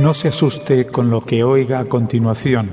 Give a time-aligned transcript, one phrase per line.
[0.00, 2.70] No se asuste con lo que oiga a continuación.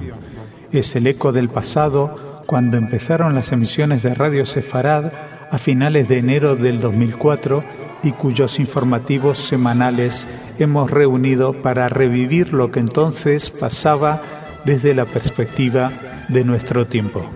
[0.71, 5.11] Es el eco del pasado cuando empezaron las emisiones de Radio Sefarad
[5.51, 7.65] a finales de enero del 2004
[8.03, 10.25] y cuyos informativos semanales
[10.57, 14.21] hemos reunido para revivir lo que entonces pasaba
[14.63, 15.91] desde la perspectiva
[16.29, 17.29] de nuestro tiempo.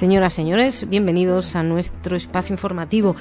[0.00, 3.16] Señoras, señores, bienvenidos a nuestro espacio informativo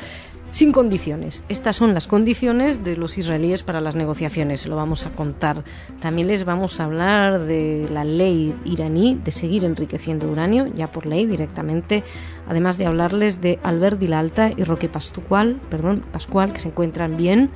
[0.52, 1.44] sin condiciones.
[1.50, 4.66] Estas son las condiciones de los israelíes para las negociaciones.
[4.66, 5.66] Lo vamos a contar.
[6.00, 11.06] También les vamos a hablar de la ley iraní de seguir enriqueciendo uranio, ya por
[11.06, 12.06] ley directamente.
[12.48, 17.50] Además de hablarles de Albert Dilalta y Roque Pascual, perdón, Pascual, que se encuentran bien.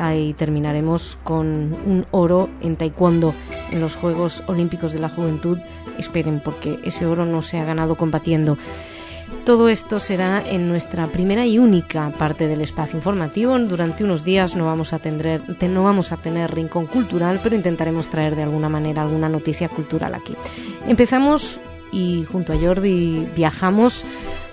[0.00, 1.46] Ahí terminaremos con
[1.86, 3.34] un oro en taekwondo
[3.70, 5.58] en los Juegos Olímpicos de la Juventud
[5.98, 8.58] esperen porque ese oro no se ha ganado combatiendo.
[9.44, 13.58] Todo esto será en nuestra primera y única parte del espacio informativo.
[13.58, 18.08] Durante unos días no vamos a tener, no vamos a tener rincón cultural, pero intentaremos
[18.10, 20.34] traer de alguna manera alguna noticia cultural aquí.
[20.86, 21.60] Empezamos
[21.92, 24.04] y junto a Jordi viajamos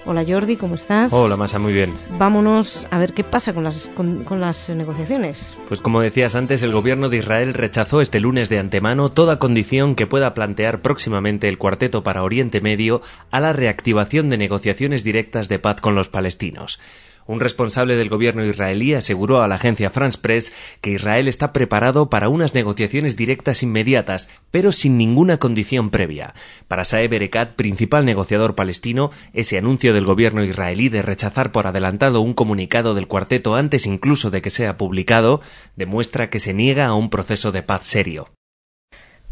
[0.10, 1.12] Hola Jordi, ¿cómo estás?
[1.12, 1.94] Hola Masa, muy bien.
[2.18, 5.54] Vámonos a ver qué pasa con las, con, las negociaciones.
[5.68, 9.96] Pues como decías antes, el gobierno de Israel rechazó este lunes de antemano toda condición
[9.96, 15.50] que pueda plantear próximamente el cuarteto para Oriente Medio a la reactivación de negociaciones directas
[15.50, 16.80] de paz con los palestinos.
[17.28, 22.10] Un responsable del gobierno israelí aseguró a la agencia France Press que Israel está preparado
[22.10, 26.34] para unas negociaciones directas inmediatas, pero sin ninguna condición previa.
[26.70, 32.22] Para Saeb Erekat, principal negociador palestino, ese anuncio del gobierno israelí de rechazar por adelantado
[32.22, 35.42] un comunicado del cuarteto antes incluso de que sea publicado,
[35.76, 38.30] demuestra que se niega a un proceso de paz serio.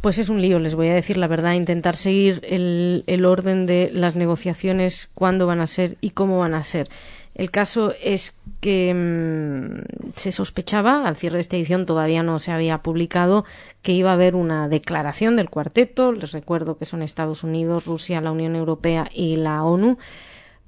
[0.02, 3.66] Pues es un lío, les voy a decir la verdad, intentar seguir el, el orden
[3.66, 6.90] de las negociaciones, cuándo van a ser y cómo van a ser.
[7.36, 12.52] El caso es que mm, se sospechaba, al cierre de esta edición todavía no se
[12.52, 13.44] había publicado,
[13.82, 16.14] que iba a haber una declaración del cuarteto.
[16.14, 19.98] Les recuerdo que son Estados Unidos, Rusia, la Unión Europea y la ONU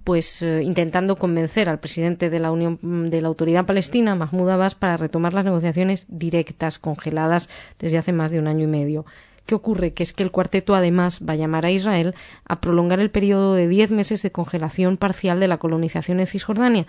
[0.03, 4.50] pues eh, intentando convencer al presidente de la Unión mm, de la Autoridad Palestina, Mahmoud
[4.50, 9.06] Abbas, para retomar las negociaciones directas congeladas desde hace más de un año y medio.
[9.47, 9.94] ¿Qué ocurre?
[9.94, 12.16] Que es que el cuarteto además va a llamar a Israel
[12.46, 16.85] a prolongar el periodo de diez meses de congelación parcial de la colonización en Cisjordania,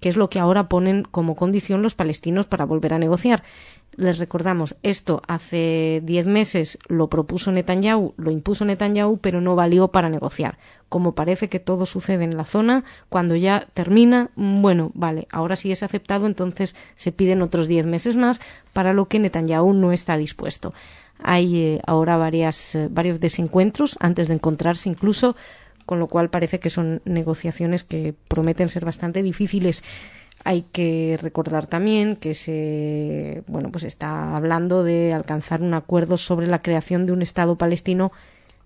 [0.00, 3.42] que es lo que ahora ponen como condición los palestinos para volver a negociar.
[3.96, 9.88] Les recordamos, esto hace diez meses lo propuso Netanyahu, lo impuso Netanyahu, pero no valió
[9.88, 10.58] para negociar.
[10.90, 15.72] Como parece que todo sucede en la zona, cuando ya termina, bueno, vale, ahora sí
[15.72, 18.42] es aceptado, entonces se piden otros diez meses más,
[18.74, 20.74] para lo que Netanyahu no está dispuesto.
[21.26, 25.36] Hay eh, ahora varias, eh, varios desencuentros antes de encontrarse incluso,
[25.86, 29.82] con lo cual parece que son negociaciones que prometen ser bastante difíciles.
[30.44, 36.46] Hay que recordar también que se bueno pues está hablando de alcanzar un acuerdo sobre
[36.46, 38.12] la creación de un Estado palestino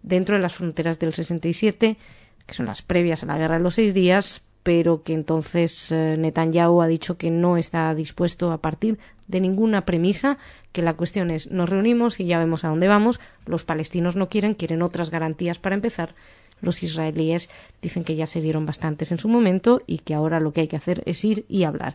[0.02, 1.96] dentro de las fronteras del 67,
[2.44, 6.16] que son las previas a la Guerra de los Seis Días, pero que entonces eh,
[6.18, 8.98] Netanyahu ha dicho que no está dispuesto a partir
[9.28, 10.38] de ninguna premisa,
[10.72, 14.28] que la cuestión es nos reunimos y ya vemos a dónde vamos, los palestinos no
[14.28, 16.14] quieren, quieren otras garantías para empezar,
[16.60, 17.48] los israelíes
[17.80, 20.68] dicen que ya se dieron bastantes en su momento y que ahora lo que hay
[20.68, 21.94] que hacer es ir y hablar.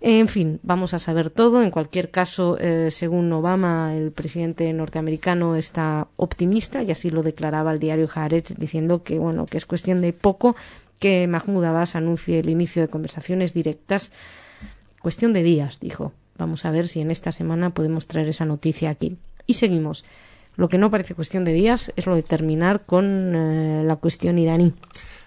[0.00, 1.62] En fin, vamos a saber todo.
[1.62, 7.72] En cualquier caso, eh, según Obama, el presidente norteamericano está optimista y así lo declaraba
[7.72, 10.54] el diario Haaretz, diciendo que bueno que es cuestión de poco
[10.98, 14.12] que Mahmoud Abbas anuncie el inicio de conversaciones directas.
[15.00, 16.12] Cuestión de días, dijo.
[16.38, 19.16] Vamos a ver si en esta semana podemos traer esa noticia aquí.
[19.46, 20.04] Y seguimos.
[20.56, 24.38] Lo que no parece cuestión de días es lo de terminar con eh, la cuestión
[24.38, 24.72] iraní.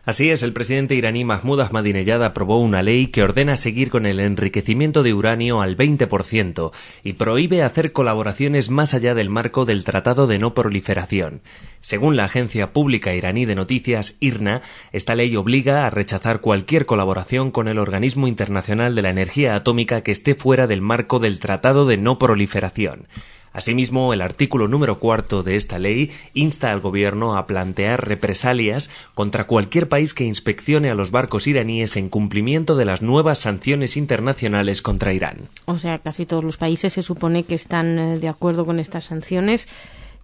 [0.10, 4.20] Así es, el presidente iraní Mahmoud Ahmadinejad aprobó una ley que ordena seguir con el
[4.20, 6.72] enriquecimiento de uranio al 20%
[7.04, 11.42] y prohíbe hacer colaboraciones más allá del marco del Tratado de No Proliferación.
[11.82, 14.64] Según la agencia pública iraní de noticias IRNA,
[14.94, 20.02] esta ley obliga a rechazar cualquier colaboración con el Organismo Internacional de la Energía Atómica
[20.02, 23.08] que esté fuera del marco del Tratado de No Proliferación.
[23.54, 29.48] Asimismo, el artículo número cuarto de esta ley insta al Gobierno a plantear represalias contra
[29.48, 34.82] cualquier país que inspeccione a los barcos iraníes en cumplimiento de las nuevas sanciones internacionales
[34.82, 35.38] contra Irán.
[35.66, 39.06] O sea, casi todos los países se supone que están eh, de acuerdo con estas
[39.06, 39.68] sanciones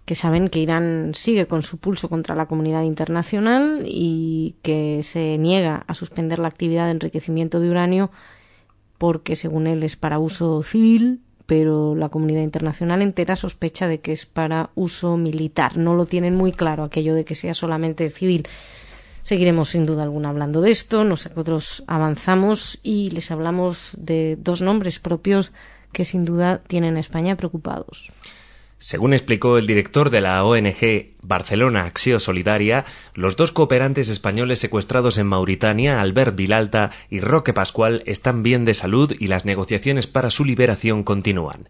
[0.04, 5.36] que saben que Irán sigue con su pulso contra la comunidad internacional y que se
[5.36, 8.10] niega a suspender la actividad de enriquecimiento de uranio
[8.98, 14.12] porque, según él, es para uso civil pero la comunidad internacional entera sospecha de que
[14.12, 15.76] es para uso militar.
[15.76, 18.46] No lo tienen muy claro aquello de que sea solamente civil.
[19.22, 21.04] Seguiremos sin duda alguna hablando de esto.
[21.04, 25.52] Nosotros avanzamos y les hablamos de dos nombres propios
[25.92, 28.12] que sin duda tienen a España preocupados.
[28.78, 32.84] Según explicó el director de la ONG Barcelona Acción Solidaria,
[33.14, 38.74] los dos cooperantes españoles secuestrados en Mauritania, Albert Vilalta y Roque Pascual, están bien de
[38.74, 41.68] salud y las negociaciones para su liberación continúan.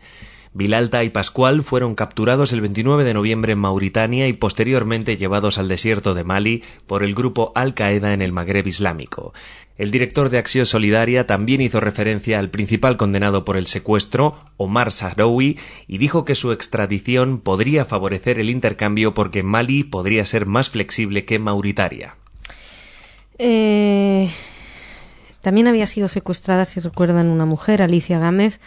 [0.53, 5.69] Vilalta y Pascual fueron capturados el 29 de noviembre en Mauritania y posteriormente llevados al
[5.69, 9.35] desierto de Mali por el grupo Al-Qaeda en el Magreb Islámico.
[9.78, 14.90] El director de Acción Solidaria también hizo referencia al principal condenado por el secuestro, Omar
[14.90, 20.70] Sahraoui, y dijo que su extradición podría favorecer el intercambio porque Mali podría ser más
[20.70, 22.17] flexible que Mauritania.
[23.38, 24.31] Eh,
[25.43, 28.58] también había sido secuestrada, si recuerdan, una mujer, Alicia Gámez,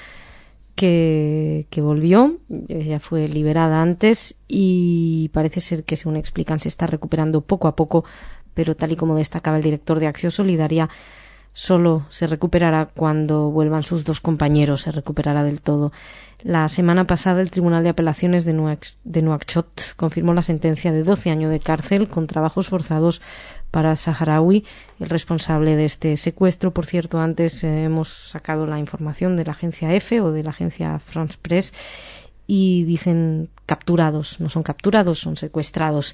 [0.76, 2.38] que, que, volvió,
[2.70, 7.76] ella fue liberada antes y parece ser que, según explican, se está recuperando poco a
[7.76, 8.06] poco,
[8.60, 10.90] pero tal y como destacaba el director de Acción Solidaria,
[11.54, 15.94] solo se recuperará cuando vuelvan sus dos compañeros, se recuperará del todo.
[16.44, 18.52] La semana pasada el Tribunal de Apelaciones de,
[19.22, 23.22] Nuakchot confirmó la sentencia de 12 años de cárcel con trabajos forzados
[23.72, 24.66] para Saharaui,
[25.00, 26.74] el responsable de este secuestro.
[26.74, 30.50] Por cierto, antes eh, hemos sacado la información de la agencia EFE o de la
[30.50, 31.72] agencia France Press
[32.46, 36.14] y dicen capturados, no son capturados, son secuestrados.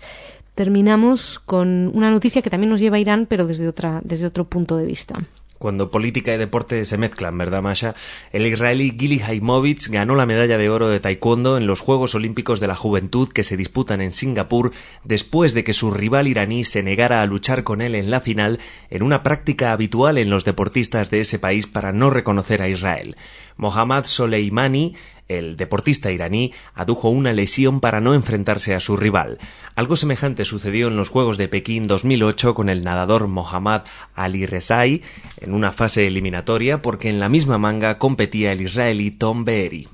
[0.55, 4.45] Terminamos con una noticia que también nos lleva a Irán, pero desde, otra, desde otro
[4.45, 5.25] punto de vista
[5.57, 7.95] cuando política y deporte se mezclan, ¿verdad, Masha?
[8.31, 12.59] El israelí Gili Haimovitz ganó la medalla de oro de taekwondo en los Juegos Olímpicos
[12.59, 14.73] de la Juventud que se disputan en Singapur
[15.03, 18.59] después de que su rival iraní se negara a luchar con él en la final
[18.89, 23.15] en una práctica habitual en los deportistas de ese país para no reconocer a Israel.
[23.57, 24.95] Mohammad Soleimani
[25.27, 29.37] el deportista iraní adujo una lesión para no enfrentarse a su rival.
[29.75, 33.83] Algo semejante sucedió en los Juegos de Pekín 2008 con el nadador Mohammad
[34.13, 35.01] Ali Rezai
[35.41, 39.87] en una fase eliminatoria porque en la misma manga competía el israelí Tom Beeri.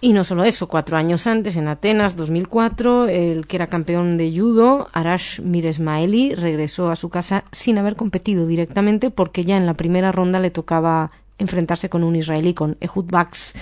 [0.00, 4.32] Y no solo eso, cuatro años antes, en Atenas, 2004, el que era campeón de
[4.32, 9.74] judo, Arash Miresmaeli, regresó a su casa sin haber competido directamente porque ya en la
[9.74, 13.54] primera ronda le tocaba enfrentarse con un israelí, con Ehud Bax,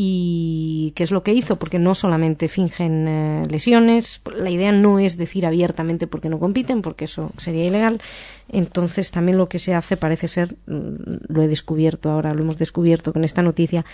[0.00, 5.00] y qué es lo que hizo, porque no solamente fingen eh, lesiones, la idea no
[5.00, 8.00] es decir abiertamente porque no compiten, porque eso sería ilegal,
[8.48, 12.58] entonces también lo que se hace parece ser, mm, lo he descubierto ahora, lo hemos
[12.58, 13.84] descubierto con esta noticia,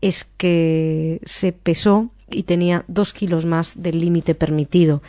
[0.00, 5.02] es que se pesó y tenía dos kilos más del límite permitido.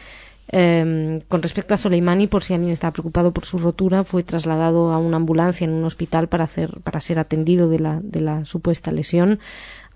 [0.50, 4.94] Em, con respecto a Soleimani, por si alguien está preocupado por su rotura, fue trasladado
[4.94, 8.46] a una ambulancia en un hospital para, hacer, para ser atendido de la, de la
[8.46, 9.40] supuesta lesión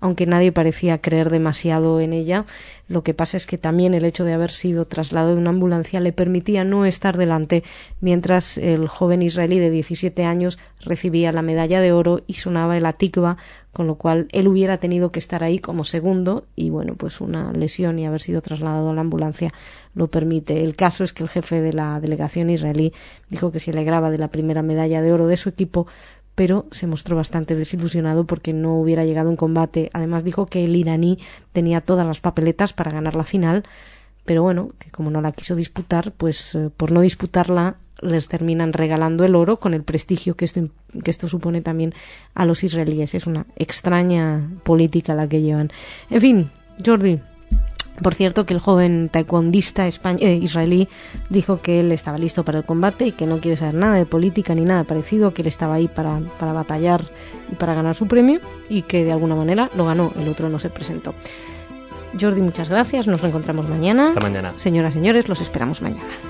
[0.00, 2.46] aunque nadie parecía creer demasiado en ella.
[2.88, 6.00] Lo que pasa es que también el hecho de haber sido trasladado en una ambulancia
[6.00, 7.62] le permitía no estar delante
[8.00, 12.86] mientras el joven israelí de 17 años recibía la medalla de oro y sonaba el
[12.86, 13.36] atikva,
[13.72, 17.52] con lo cual él hubiera tenido que estar ahí como segundo y bueno, pues una
[17.52, 19.52] lesión y haber sido trasladado a la ambulancia
[19.94, 20.62] lo permite.
[20.64, 22.92] El caso es que el jefe de la delegación israelí
[23.28, 25.86] dijo que se alegraba de la primera medalla de oro de su equipo,
[26.40, 29.90] pero se mostró bastante desilusionado porque no hubiera llegado en combate.
[29.92, 31.18] Además dijo que el iraní
[31.52, 33.64] tenía todas las papeletas para ganar la final,
[34.24, 38.72] pero bueno, que como no la quiso disputar, pues eh, por no disputarla les terminan
[38.72, 40.70] regalando el oro con el prestigio que esto,
[41.04, 41.92] que esto supone también
[42.32, 43.14] a los israelíes.
[43.14, 45.70] Es una extraña política la que llevan.
[46.08, 46.50] En fin,
[46.82, 47.20] Jordi,
[48.02, 50.88] por cierto, que el joven taekwondista eh, israelí
[51.28, 54.06] dijo que él estaba listo para el combate y que no quiere saber nada de
[54.06, 57.02] política ni nada parecido, que él estaba ahí para, para batallar
[57.50, 60.58] y para ganar su premio y que de alguna manera lo ganó, el otro no
[60.58, 61.14] se presentó.
[62.18, 64.04] Jordi, muchas gracias, nos reencontramos mañana.
[64.04, 64.52] Hasta mañana.
[64.56, 66.29] Señoras, señores, los esperamos mañana.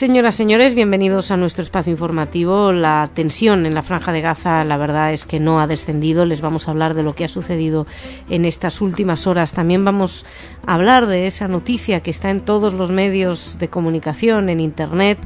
[0.00, 2.72] Señoras, señores, bienvenidos a nuestro espacio informativo.
[2.72, 6.24] La tensión en la franja de Gaza, la verdad es que no ha descendido.
[6.24, 7.86] Les vamos a hablar de lo que ha sucedido
[8.30, 9.52] en estas últimas horas.
[9.52, 10.24] También vamos
[10.66, 15.18] a hablar de esa noticia que está en todos los medios de comunicación, en Internet,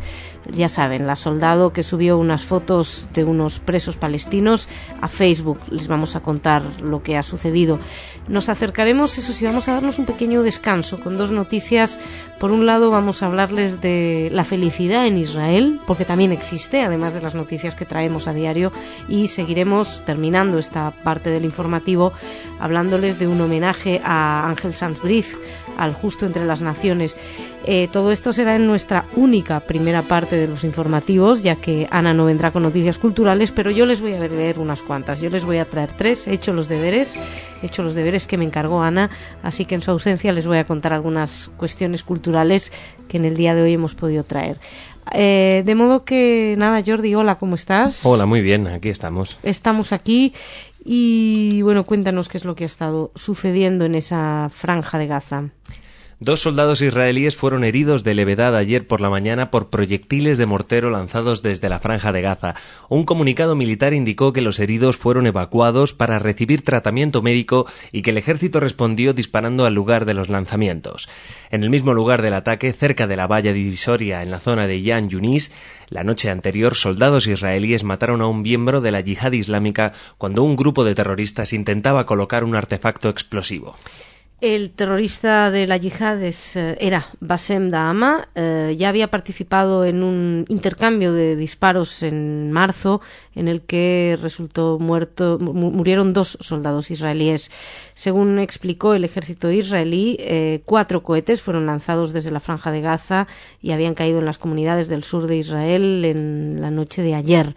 [0.50, 4.68] ya saben, la soldado que subió unas fotos de unos presos palestinos
[5.00, 5.58] a Facebook.
[5.70, 7.78] Les vamos a contar lo que ha sucedido.
[8.28, 11.98] Nos acercaremos, eso sí, vamos a darnos un pequeño descanso con dos noticias.
[12.40, 17.12] Por un lado, vamos a hablarles de la felicidad en Israel, porque también existe, además
[17.12, 18.72] de las noticias que traemos a diario,
[19.08, 22.12] y seguiremos terminando esta parte del informativo
[22.60, 25.38] hablándoles de un homenaje a Ángel Sanz Briz,
[25.76, 27.16] al justo entre las naciones.
[27.66, 32.12] Eh, todo esto será en nuestra única primera parte de los informativos, ya que Ana
[32.12, 35.20] no vendrá con noticias culturales, pero yo les voy a leer unas cuantas.
[35.20, 36.26] Yo les voy a traer tres.
[36.26, 37.16] He hecho los deberes,
[37.62, 39.10] he hecho los deberes que me encargó Ana,
[39.42, 42.70] así que en su ausencia les voy a contar algunas cuestiones culturales
[43.08, 44.58] que en el día de hoy hemos podido traer.
[45.12, 48.04] Eh, de modo que, nada, Jordi, hola, ¿cómo estás?
[48.06, 49.38] Hola, muy bien, aquí estamos.
[49.42, 50.32] Estamos aquí
[50.84, 55.50] y, bueno, cuéntanos qué es lo que ha estado sucediendo en esa franja de Gaza.
[56.20, 60.90] Dos soldados israelíes fueron heridos de levedad ayer por la mañana por proyectiles de mortero
[60.90, 62.54] lanzados desde la franja de Gaza.
[62.88, 68.10] Un comunicado militar indicó que los heridos fueron evacuados para recibir tratamiento médico y que
[68.10, 71.08] el ejército respondió disparando al lugar de los lanzamientos.
[71.50, 74.82] En el mismo lugar del ataque, cerca de la valla divisoria en la zona de
[74.82, 75.50] Yan Yunis,
[75.88, 80.54] la noche anterior soldados israelíes mataron a un miembro de la yihad islámica cuando un
[80.54, 83.74] grupo de terroristas intentaba colocar un artefacto explosivo.
[84.40, 88.28] El terrorista de la yihad eh, era Bassem Dahama.
[88.34, 93.00] Eh, ya había participado en un intercambio de disparos en marzo
[93.34, 97.50] en el que resultó muerto, murieron dos soldados israelíes.
[97.94, 103.28] Según explicó el ejército israelí, eh, cuatro cohetes fueron lanzados desde la franja de Gaza
[103.62, 107.54] y habían caído en las comunidades del sur de Israel en la noche de ayer.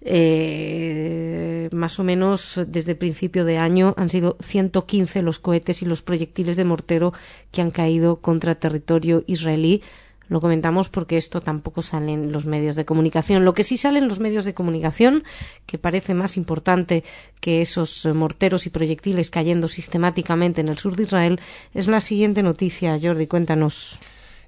[0.00, 6.02] Eh, más o menos desde principio de año han sido 115 los cohetes y los
[6.02, 7.12] proyectiles de mortero
[7.50, 9.82] que han caído contra territorio israelí.
[10.28, 13.44] Lo comentamos porque esto tampoco sale en los medios de comunicación.
[13.44, 15.24] Lo que sí sale en los medios de comunicación,
[15.64, 17.02] que parece más importante
[17.40, 21.40] que esos morteros y proyectiles cayendo sistemáticamente en el sur de Israel,
[21.72, 22.98] es la siguiente noticia.
[23.00, 23.98] Jordi, cuéntanos.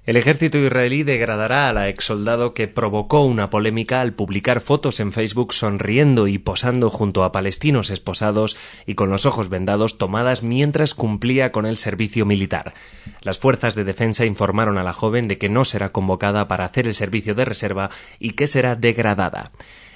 [0.03, 5.11] El ejército israelí degradará a la exsoldado que provocó una polémica al publicar fotos en
[5.11, 10.95] Facebook sonriendo y posando junto a palestinos esposados y con los ojos vendados tomadas mientras
[10.95, 12.73] cumplía con el servicio militar.
[13.21, 16.87] Las fuerzas de defensa informaron a la joven de que no será convocada para hacer
[16.87, 19.51] el servicio de reserva y que será degradada.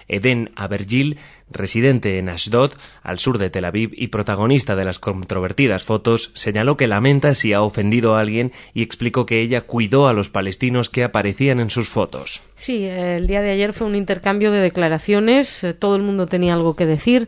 [0.08, 1.18] Eden Abergil,
[1.50, 2.72] residente en Ashdod,
[3.04, 7.54] al sur de Tel Aviv y protagonista de las controvertidas fotos, señaló que lamenta si
[7.54, 11.70] ha ofendido a alguien y explicó que ella cuidó a los palestinos que aparecían en
[11.70, 12.44] sus fotos.
[12.56, 16.54] Sí, el día de ayer fue un intercambio de declaraciones, eh, todo el mundo tenía
[16.54, 17.28] algo que decir.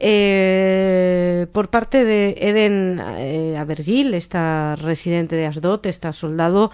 [0.00, 6.70] Eh, por parte de Eden eh, Abergil, esta residente de Ashdod, esta soldado,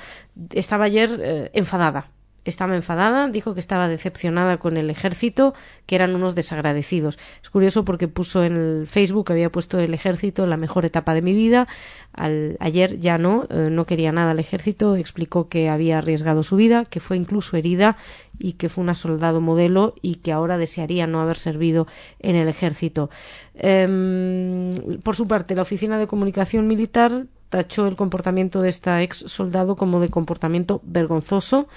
[0.53, 2.11] estaba ayer enfadada
[2.45, 5.55] estaba enfadada, dijo que estaba decepcionada con el ejército,
[5.87, 7.19] que eran unos desagradecidos.
[7.43, 11.23] Es curioso porque puso en el Facebook, había puesto el ejército la mejor etapa de
[11.23, 11.67] mi vida.
[12.13, 16.57] Al, ayer ya no, eh, no quería nada al ejército, explicó que había arriesgado su
[16.57, 17.97] vida, que fue incluso herida
[18.39, 21.87] y que fue una soldado modelo y que ahora desearía no haber servido
[22.21, 23.11] en el ejército.
[23.55, 29.19] Em, por su parte, la Oficina de Comunicación Militar tachó el comportamiento de esta ex
[29.19, 31.69] soldado como de comportamiento vergonzoso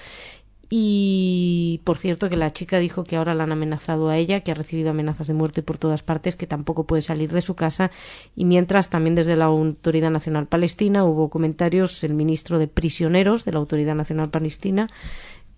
[0.70, 4.50] y por cierto que la chica dijo que ahora la han amenazado a ella, que
[4.50, 7.90] ha recibido amenazas de muerte por todas partes, que tampoco puede salir de su casa.
[8.36, 13.52] Y mientras también desde la Autoridad Nacional Palestina hubo comentarios, el ministro de Prisioneros de
[13.52, 14.88] la Autoridad Nacional Palestina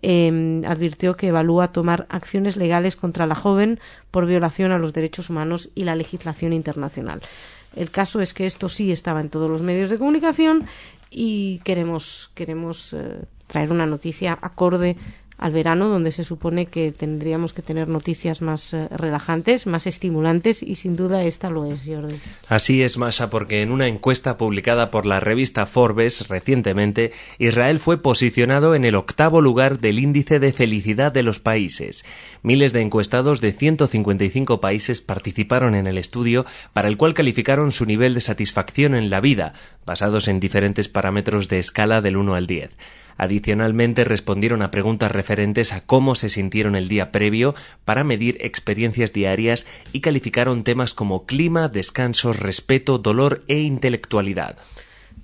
[0.02, 3.80] em, advirtió que evalúa tomar acciones legales contra la joven
[4.12, 7.20] por violación a los derechos humanos y la legislación internacional.
[7.74, 10.66] El caso es que esto sí estaba en todos los medios de comunicación
[11.10, 14.96] y queremos, queremos eh, traer una noticia acorde
[15.40, 20.62] al verano, donde se supone que tendríamos que tener noticias más eh, relajantes, más estimulantes,
[20.62, 22.14] y sin duda esta lo es, Jordi.
[22.46, 28.02] Así es, Masha, porque en una encuesta publicada por la revista Forbes recientemente, Israel fue
[28.02, 32.04] posicionado en el octavo lugar del índice de felicidad de los países.
[32.42, 37.86] Miles de encuestados de 155 países participaron en el estudio, para el cual calificaron su
[37.86, 39.54] nivel de satisfacción en la vida,
[39.86, 42.76] basados en diferentes parámetros de escala del 1 al 10.
[43.20, 49.12] Adicionalmente respondieron a preguntas referentes a cómo se sintieron el día previo para medir experiencias
[49.12, 54.56] diarias y calificaron temas como clima, descanso, respeto, dolor e intelectualidad.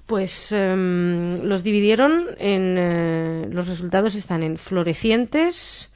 [0.05, 2.76] Pues em, los dividieron en.
[2.79, 5.88] Eh, los resultados están en florecientes,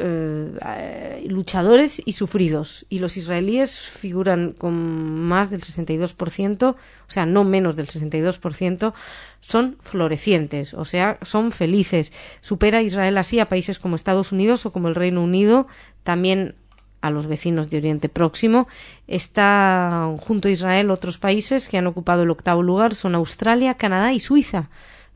[0.00, 2.86] eh, luchadores y sufridos.
[2.88, 4.74] Y los israelíes figuran con
[5.20, 6.76] más del 62%, o
[7.08, 8.92] sea, no menos del 62%,
[9.40, 12.12] son florecientes, o sea, son felices.
[12.40, 15.66] Supera Israel así a países como Estados Unidos o como el Reino Unido,
[16.02, 16.54] también
[17.00, 18.68] a los vecinos de Oriente Próximo.
[19.06, 24.12] Está junto a Israel otros países que han ocupado el octavo lugar, son Australia, Canadá
[24.12, 24.68] y Suiza.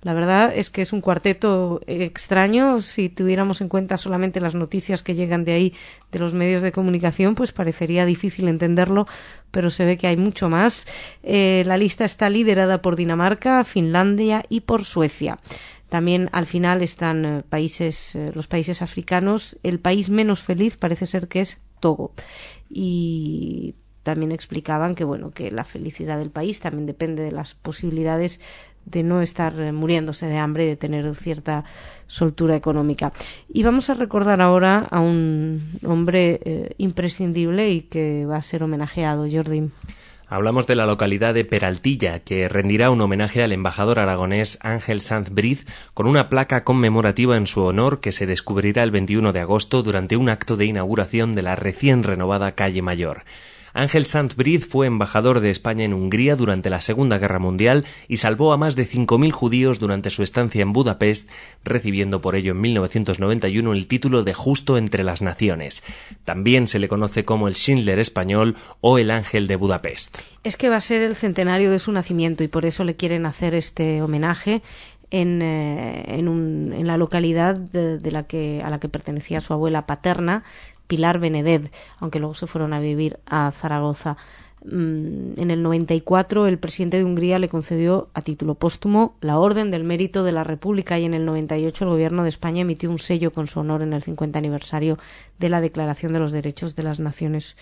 [0.05, 2.83] La verdad es que es un cuarteto extraño.
[2.83, 5.75] Si tuviéramos en cuenta solamente las noticias que llegan de ahí,
[6.13, 9.07] de los medios de comunicación, pues parecería difícil entenderlo,
[9.51, 10.87] pero se ve que hay mucho más.
[11.23, 15.39] Eh, la lista está liderada por Dinamarca, Finlandia y por Suecia.
[15.89, 19.59] También al final están eh, países, eh, los países africanos.
[19.63, 22.13] El país menos feliz parece ser que es Togo.
[22.69, 28.39] Y también explicaban que bueno que la felicidad del país también depende de las posibilidades
[28.87, 31.65] de no estar eh, muriéndose de hambre y de tener cierta
[32.07, 33.13] soltura económica.
[33.49, 39.27] Y vamos a recordar ahora a un hombre imprescindible y que va a ser homenajeado,
[39.31, 39.71] Jordi.
[40.35, 45.31] Hablamos de la localidad de Peraltilla, que rendirá un homenaje al embajador aragonés Ángel Sanz
[45.31, 49.83] Briz con una placa conmemorativa en su honor que se descubrirá el 21 de agosto
[49.83, 53.25] durante un acto de inauguración de la recién renovada calle Mayor.
[53.75, 58.19] Ángel Sant Briz fue embajador de España en Hungría durante la Segunda Guerra Mundial y
[58.19, 61.29] salvó a más de 5.000 judíos durante su estancia en Budapest,
[61.65, 65.83] recibiendo por ello en 1991 el título de Justo entre las Naciones.
[66.25, 70.19] También se le conoce como el Schindler español o el Ángel de Budapest.
[70.45, 73.27] Es que va a ser el centenario de su nacimiento y por eso le quieren
[73.27, 74.63] hacer este homenaje
[75.11, 80.43] en, eh, en, la localidad de, la que, a la que pertenecía su abuela paterna,
[80.87, 84.17] Pilar Beneded, aunque luego se fueron a vivir a Zaragoza.
[84.65, 89.71] Mm, en el 94 el presidente de Hungría le concedió a título póstumo la Orden
[89.71, 92.99] del Mérito de la República y en el 98 el gobierno de España emitió un
[92.99, 94.97] sello con su honor en el 50 aniversario
[95.39, 97.59] de la Declaración de los Derechos de las Naciones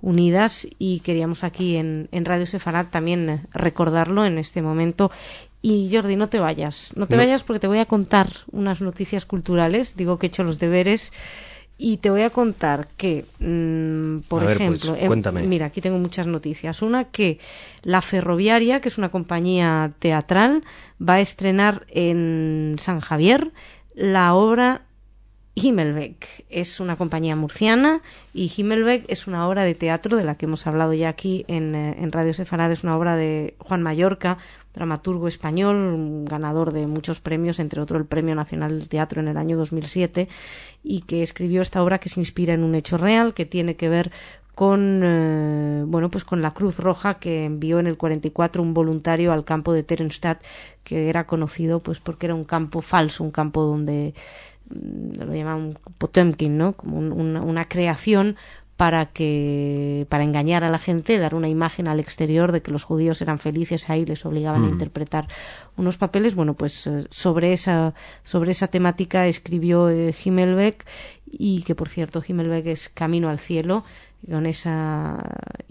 [0.00, 0.66] Unidas.
[0.78, 5.12] Y queríamos aquí en, en Radio Sefarad también recordarlo en este momento.
[5.62, 9.26] Y Jordi, no te vayas, no te vayas porque te voy a contar unas noticias
[9.26, 9.94] culturales.
[9.94, 11.12] Digo que he hecho los deberes
[11.82, 15.42] y te voy a contar que, mm, por pues, ejemplo, cuéntame.
[15.44, 16.82] mira, aquí tengo muchas noticias.
[16.82, 17.38] Una que
[17.82, 20.62] la Ferroviaria, que es una compañía teatral,
[21.00, 23.52] va a estrenar en San Javier
[23.94, 24.82] la obra
[25.54, 28.00] Himmelbeck es una compañía murciana
[28.32, 31.74] y Himmelbeck es una obra de teatro de la que hemos hablado ya aquí en,
[31.74, 32.70] eh, en Radio Sefarad.
[32.70, 34.38] Es una obra de Juan Mallorca,
[34.74, 39.36] dramaturgo español, ganador de muchos premios, entre otros el Premio Nacional del Teatro en el
[39.36, 40.28] año 2007,
[40.82, 43.88] y que escribió esta obra que se inspira en un hecho real que tiene que
[43.88, 44.12] ver
[44.54, 49.32] con eh, bueno pues con la Cruz Roja que envió en el 44 un voluntario
[49.32, 50.42] al campo de Terenstadt
[50.84, 54.12] que era conocido pues porque era un campo falso un campo donde
[54.68, 58.36] mm, lo llaman Potemkin no como una creación
[58.80, 62.82] para que para engañar a la gente, dar una imagen al exterior de que los
[62.82, 64.70] judíos eran felices ahí, les obligaban a mm.
[64.70, 65.28] interpretar
[65.76, 66.34] unos papeles.
[66.34, 70.86] Bueno, pues eh, sobre esa sobre esa temática escribió eh, Himmelbeck
[71.26, 73.84] y que por cierto Himmelbeck es Camino al cielo
[74.28, 75.18] con esa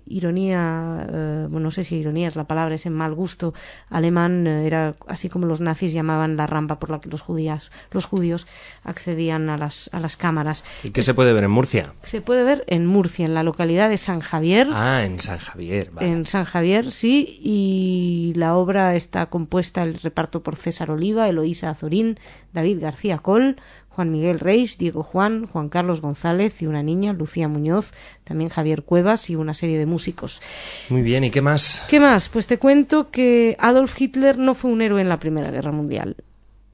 [0.10, 3.54] ironía, eh, bueno, no sé si ironía es la palabra, ese mal gusto
[3.90, 7.72] alemán, eh, era así como los nazis llamaban la rampa por la que los judíos,
[7.92, 8.48] los judíos
[8.84, 10.64] accedían a las, a las cámaras.
[10.84, 11.94] ¿Y qué se puede ver en Murcia?
[12.04, 14.68] Se puede ver en Murcia, en la localidad de San Javier.
[14.74, 16.12] Ah, en San Javier, vale.
[16.12, 21.70] En San Javier, sí, y la obra está compuesta, el reparto por César Oliva, Eloísa
[21.70, 22.20] Azorín,
[22.52, 23.58] David García Col,
[23.90, 27.92] Juan Miguel Reis, Diego Juan, Juan Carlos González y una niña, Lucía Muñoz,
[28.24, 30.42] también Javier Cuevas y una serie de músicos.
[30.90, 31.86] Muy bien, ¿y qué más?
[31.90, 32.30] ¿Qué más?
[32.30, 36.16] Pues te cuento que Adolf Hitler no fue un héroe en la Primera Guerra Mundial.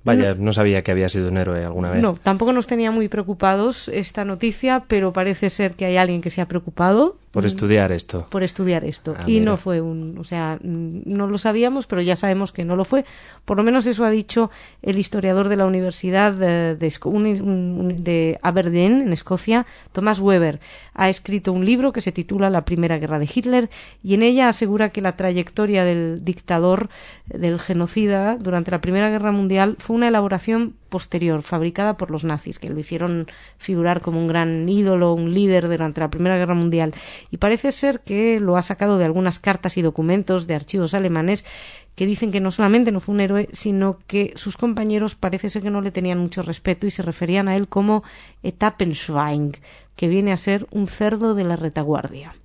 [0.05, 1.99] Vaya, no sabía que había sido un héroe alguna vez.
[1.99, 6.29] No, tampoco nos tenía muy preocupados esta noticia, pero parece ser que hay alguien que
[6.29, 7.47] se ha preocupado por mm.
[7.47, 8.27] estudiar esto.
[8.29, 9.13] Por estudiar esto.
[9.19, 12.77] Ah, y no fue un, o sea, no lo sabíamos, pero ya sabemos que no
[12.77, 13.03] lo fue.
[13.43, 19.11] Por lo menos eso ha dicho el historiador de la Universidad de, de, Aberdeen, en
[19.11, 20.61] Escocia, Thomas Weber.
[20.93, 23.69] Ha escrito un libro que se titula La Primera Guerra de Hitler
[24.01, 26.87] y en ella asegura que la trayectoria del dictador,
[27.25, 32.57] del genocida, durante la Primera Guerra Mundial fue una elaboración posterior, fabricada por los nazis,
[32.57, 33.27] que lo hicieron
[33.57, 36.93] figurar como un gran ídolo, un líder durante la Primera Guerra Mundial.
[37.31, 41.43] Y parece ser que lo ha sacado de algunas cartas y documentos de archivos alemanes
[41.95, 45.63] que dicen que no solamente no fue un héroe, sino que sus compañeros parece ser
[45.63, 48.05] que no le tenían mucho respeto y se referían a él como
[48.41, 49.57] Etappenschwein,
[49.97, 52.35] que viene a ser un cerdo de la retaguardia.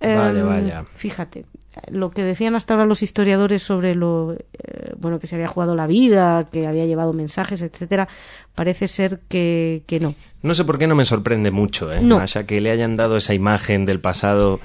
[0.00, 0.84] Vale, em, vaya.
[0.94, 1.44] Fíjate,
[1.90, 5.74] lo que decían hasta ahora los historiadores sobre lo eh, bueno que se había jugado
[5.74, 8.08] la vida, que había llevado mensajes, etcétera,
[8.54, 10.14] parece ser que, que no.
[10.42, 12.00] No sé por qué no me sorprende mucho, ¿eh?
[12.00, 12.16] No.
[12.16, 14.60] O sea, que le hayan dado esa imagen del pasado.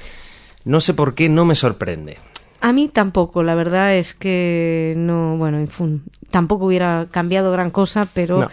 [0.63, 2.17] No sé por qué no me sorprende.
[2.61, 7.71] A mí tampoco, la verdad es que no, bueno, en fin, tampoco hubiera cambiado gran
[7.71, 8.49] cosa, pero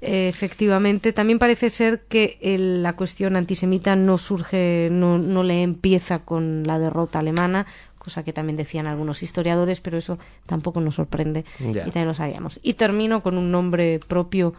[0.00, 1.12] efectivamente.
[1.12, 6.78] También parece ser que la cuestión antisemita no surge, no, no le empieza con la
[6.78, 7.66] derrota alemana,
[8.00, 12.58] cosa que también decían algunos historiadores, pero eso tampoco nos sorprende y también lo sabíamos.
[12.62, 14.54] Y termino con un nombre propio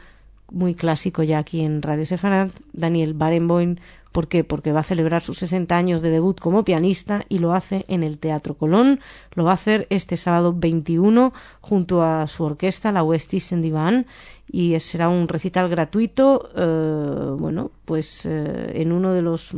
[0.51, 3.77] muy clásico ya aquí en Radio Sefarad, Daniel Barenboim,
[4.11, 4.43] ¿Por qué?
[4.43, 8.03] Porque va a celebrar sus 60 años de debut como pianista y lo hace en
[8.03, 8.99] el Teatro Colón.
[9.35, 14.05] Lo va a hacer este sábado 21 junto a su orquesta, la West East Divan,
[14.51, 19.53] y será un recital gratuito, eh, bueno, pues eh, en uno de los...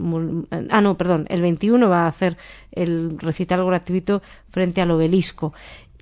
[0.70, 2.38] Ah, no, perdón, el 21 va a hacer
[2.72, 5.54] el recital gratuito frente al obelisco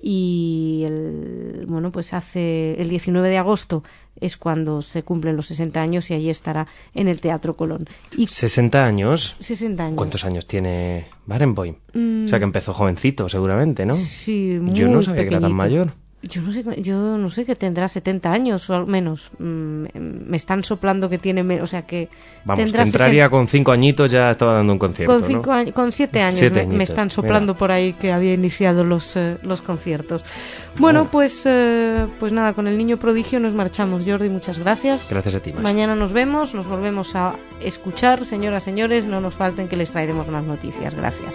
[0.04, 3.84] y el, bueno, pues hace el 19 de agosto
[4.20, 7.88] es cuando se cumplen los 60 años y allí estará en el Teatro Colón.
[8.16, 9.36] Y ¿60 años?
[9.38, 9.96] 60 años.
[9.96, 11.76] ¿Cuántos años tiene Barenboim?
[11.94, 13.94] O sea que empezó jovencito, seguramente, ¿no?
[13.94, 15.92] Sí, muy Yo no sabía que era tan mayor.
[16.22, 19.30] Yo no sé, yo no sé que tendrá 70 años o al menos.
[19.38, 19.86] Mm,
[20.26, 22.08] me están soplando que tiene menos, o sea que
[22.44, 25.90] Vamos, que entraría con cinco añitos ya estaba dando un concierto, Con cinco años, con
[25.90, 30.24] siete años me, están soplando por ahí que había iniciado los, eh, los conciertos.
[30.78, 34.02] Bueno, pues eh, pues nada, con el niño prodigio nos marchamos.
[34.06, 35.06] Jordi, muchas gracias.
[35.08, 39.68] Gracias a ti, Mañana nos vemos, nos volvemos a escuchar, señoras, señores, no nos falten
[39.68, 40.94] que les traeremos más noticias.
[40.94, 41.34] Gracias.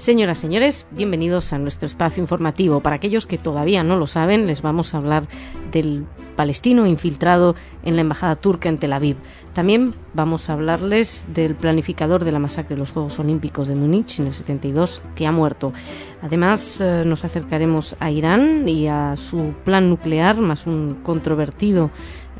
[0.00, 2.80] Señoras, señores, bienvenidos a nuestro espacio informativo.
[2.80, 5.24] Para aquellos que todavía no lo saben, les vamos a hablar
[5.72, 9.18] del palestino infiltrado en la embajada turca en Tel Aviv.
[9.52, 14.20] También vamos a hablarles del planificador de la masacre de los Juegos Olímpicos de Múnich
[14.20, 15.74] en el 72 que ha muerto.
[16.22, 21.90] Además, eh, nos acercaremos a Irán y a su plan nuclear, más un controvertido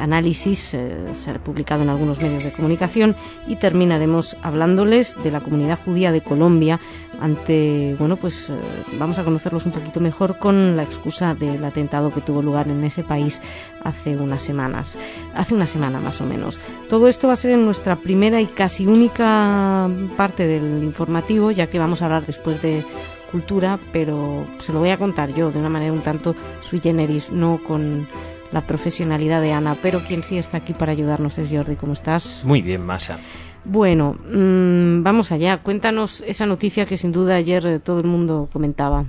[0.01, 3.15] análisis eh, será publicado en algunos medios de comunicación
[3.47, 6.81] y terminaremos hablándoles de la comunidad judía de Colombia
[7.21, 8.55] ante, bueno, pues eh,
[8.99, 12.83] vamos a conocerlos un poquito mejor con la excusa del atentado que tuvo lugar en
[12.83, 13.41] ese país
[13.85, 14.97] hace unas semanas,
[15.35, 16.59] hace una semana más o menos.
[16.89, 21.67] Todo esto va a ser en nuestra primera y casi única parte del informativo, ya
[21.67, 22.85] que vamos a hablar después de
[23.31, 27.31] cultura, pero se lo voy a contar yo de una manera un tanto sui generis,
[27.31, 28.09] no con
[28.53, 31.77] la profesionalidad de Ana, pero quien sí está aquí para ayudarnos es Jordi.
[31.77, 32.43] ¿Cómo estás?
[32.45, 33.19] Muy bien, Masa.
[33.65, 35.59] Bueno, mm, vamos allá.
[35.59, 39.05] Cuéntanos esa noticia que sin duda ayer eh, todo el mundo comentaba.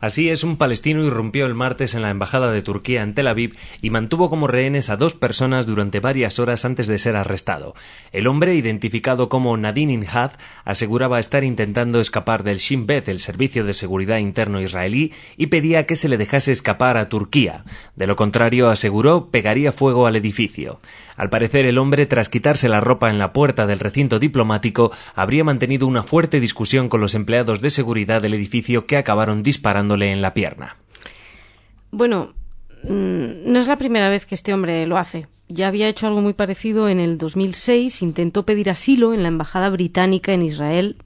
[0.00, 3.56] Así es, un palestino irrumpió el martes en la embajada de Turquía en Tel Aviv
[3.80, 7.74] y mantuvo como rehenes a dos personas durante varias horas antes de ser arrestado.
[8.12, 10.32] El hombre, identificado como Nadine Inhad,
[10.64, 15.86] aseguraba estar intentando escapar del Shin Bet, el servicio de seguridad interno israelí, y pedía
[15.86, 17.64] que se le dejase escapar a Turquía.
[17.94, 20.80] De lo contrario, aseguró, pegaría fuego al edificio.
[21.16, 25.44] Al parecer, el hombre, tras quitarse la ropa en la puerta del recinto diplomático, habría
[25.44, 30.22] mantenido una fuerte discusión con los empleados de seguridad del edificio que acabaron disparándole en
[30.22, 30.76] la pierna.
[31.90, 32.34] Bueno,
[32.82, 35.26] mm, no es la primera vez que este hombre lo hace.
[35.48, 38.02] Ya había hecho algo muy parecido en el 2006.
[38.02, 40.96] Intentó pedir asilo en la embajada británica en Israel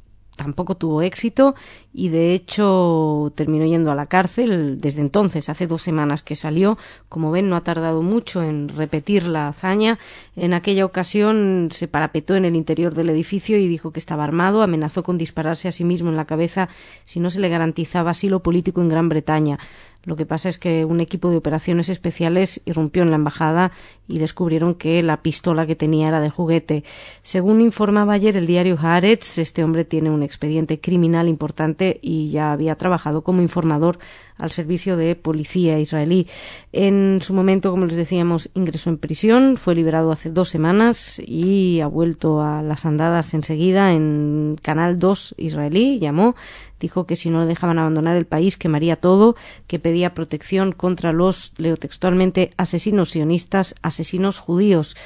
[0.40, 1.54] tampoco tuvo éxito
[1.92, 6.78] y de hecho terminó yendo a la cárcel desde entonces, hace dos semanas que salió.
[7.10, 9.98] Como ven, no ha tardado mucho en repetir la hazaña.
[10.36, 14.62] En aquella ocasión se parapetó en el interior del edificio y dijo que estaba armado,
[14.62, 16.70] amenazó con dispararse a sí mismo en la cabeza
[17.04, 19.58] si no se le garantizaba asilo político en Gran Bretaña.
[20.04, 23.70] Lo que pasa es que un equipo de operaciones especiales irrumpió en la embajada
[24.08, 26.84] y descubrieron que la pistola que tenía era de juguete.
[27.22, 32.52] Según informaba ayer el diario Haaretz, este hombre tiene un expediente criminal importante y ya
[32.52, 33.98] había trabajado como informador
[34.40, 36.26] al servicio de policía israelí.
[36.72, 41.80] En su momento, como les decíamos, ingresó en prisión, fue liberado hace dos semanas y
[41.80, 46.34] ha vuelto a las andadas enseguida en Canal 2 israelí, llamó
[46.80, 51.12] dijo que si no le dejaban abandonar el país quemaría todo, que pedía protección contra
[51.12, 54.96] los, leo textualmente, asesinos sionistas, asesinos judíos.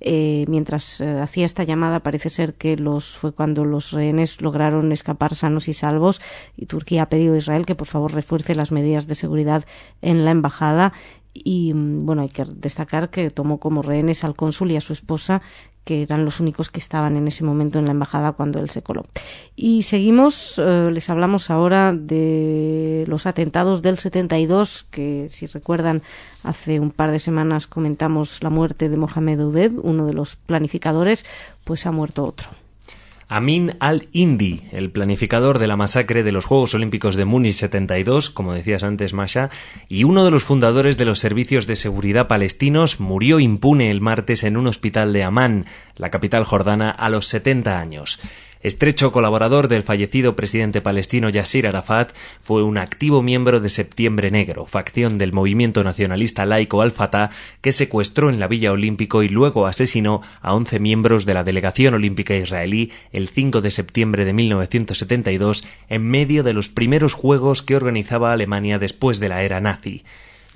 [0.00, 4.92] Eh, mientras eh, hacía esta llamada parece ser que los fue cuando los rehenes lograron
[4.92, 6.20] escapar sanos y salvos
[6.54, 9.64] y Turquía ha pedido a Israel que por favor refuerce las medidas de seguridad
[10.02, 10.92] en la embajada.
[11.32, 14.92] Y mm, bueno hay que destacar que tomó como rehenes al cónsul y a su
[14.92, 15.42] esposa
[15.86, 18.82] que eran los únicos que estaban en ese momento en la embajada cuando él se
[18.82, 19.04] coló.
[19.54, 26.02] Y seguimos, eh, les hablamos ahora de los atentados del 72, que si recuerdan,
[26.42, 31.24] hace un par de semanas comentamos la muerte de Mohamed Ouded, uno de los planificadores,
[31.62, 32.65] pues ha muerto otro.
[33.28, 38.52] Amin al-Indi, el planificador de la masacre de los Juegos Olímpicos de Múnich 72, como
[38.52, 39.50] decías antes, Masha,
[39.88, 44.44] y uno de los fundadores de los servicios de seguridad palestinos, murió impune el martes
[44.44, 48.20] en un hospital de Amán, la capital jordana, a los 70 años.
[48.60, 54.66] Estrecho colaborador del fallecido presidente palestino Yasser Arafat, fue un activo miembro de Septiembre Negro,
[54.66, 60.22] facción del movimiento nacionalista laico Al-Fatah que secuestró en la Villa Olímpico y luego asesinó
[60.40, 66.08] a 11 miembros de la delegación olímpica israelí el 5 de septiembre de 1972 en
[66.08, 70.04] medio de los primeros Juegos que organizaba Alemania después de la era nazi.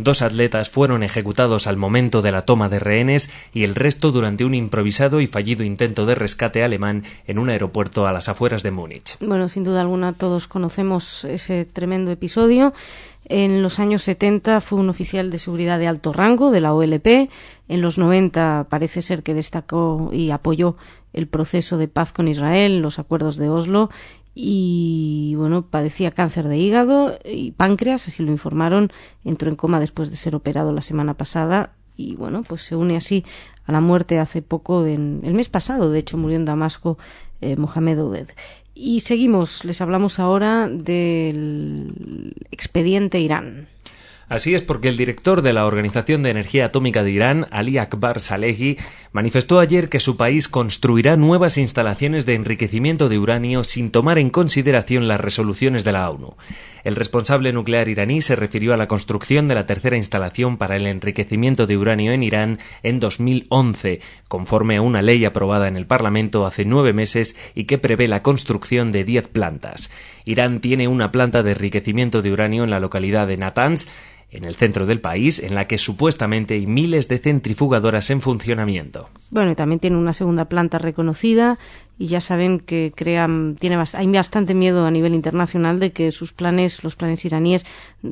[0.02, 4.46] Dos atletas fueron ejecutados al momento de la toma de rehenes y el resto durante
[4.46, 8.70] un improvisado y fallido intento de rescate alemán en un aeropuerto a las afueras de
[8.70, 9.18] Múnich.
[9.20, 12.72] Bueno, sin duda alguna todos conocemos ese tremendo episodio.
[13.26, 17.28] En los años 70 fue un oficial de seguridad de alto rango de la OLP.
[17.68, 20.76] En los 90 parece ser que destacó y apoyó
[21.12, 23.90] el proceso de paz con Israel, los acuerdos de Oslo
[24.34, 28.92] y bueno, padecía cáncer de hígado y páncreas, así lo informaron,
[29.24, 32.96] entró en coma después de ser operado la semana pasada y bueno, pues se une
[32.96, 33.24] así
[33.66, 36.98] a la muerte hace poco, en, el mes pasado, de hecho murió en Damasco
[37.40, 38.28] eh, Mohamed Ouded.
[38.74, 43.68] Y seguimos, les hablamos ahora del expediente Irán.
[44.30, 48.20] Así es porque el director de la Organización de Energía Atómica de Irán, Ali Akbar
[48.20, 48.76] Salehi,
[49.10, 54.30] manifestó ayer que su país construirá nuevas instalaciones de enriquecimiento de uranio sin tomar en
[54.30, 56.36] consideración las resoluciones de la ONU.
[56.84, 60.86] El responsable nuclear iraní se refirió a la construcción de la tercera instalación para el
[60.86, 66.46] enriquecimiento de uranio en Irán en 2011, conforme a una ley aprobada en el Parlamento
[66.46, 69.90] hace nueve meses y que prevé la construcción de diez plantas.
[70.24, 73.88] Irán tiene una planta de enriquecimiento de uranio en la localidad de Natanz,
[74.32, 79.08] en el centro del país, en la que supuestamente hay miles de centrifugadoras en funcionamiento.
[79.30, 81.58] Bueno, y también tiene una segunda planta reconocida
[82.00, 86.32] y ya saben que crean, tiene, hay bastante miedo a nivel internacional de que sus
[86.32, 87.66] planes, los planes iraníes,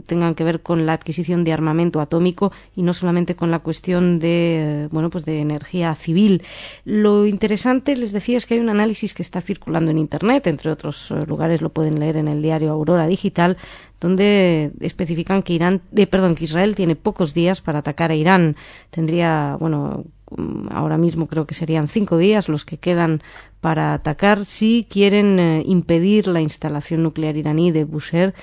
[0.04, 4.18] tengan que ver con la adquisición de armamento atómico y no solamente con la cuestión
[4.18, 6.42] de, bueno, pues de energía civil.
[6.84, 10.70] Lo interesante, les decía, es que hay un análisis que está circulando en Internet, entre
[10.70, 13.56] otros eh, lugares lo pueden leer en el diario Aurora Digital,
[14.02, 18.54] donde especifican que Irán, eh, perdón, que Israel tiene pocos días para atacar a Irán.
[18.90, 20.04] Tendría, bueno,
[20.70, 23.22] ahora mismo creo que serían cinco días los que quedan
[23.60, 28.34] para atacar si quieren eh, impedir la instalación nuclear iraní de Bushehr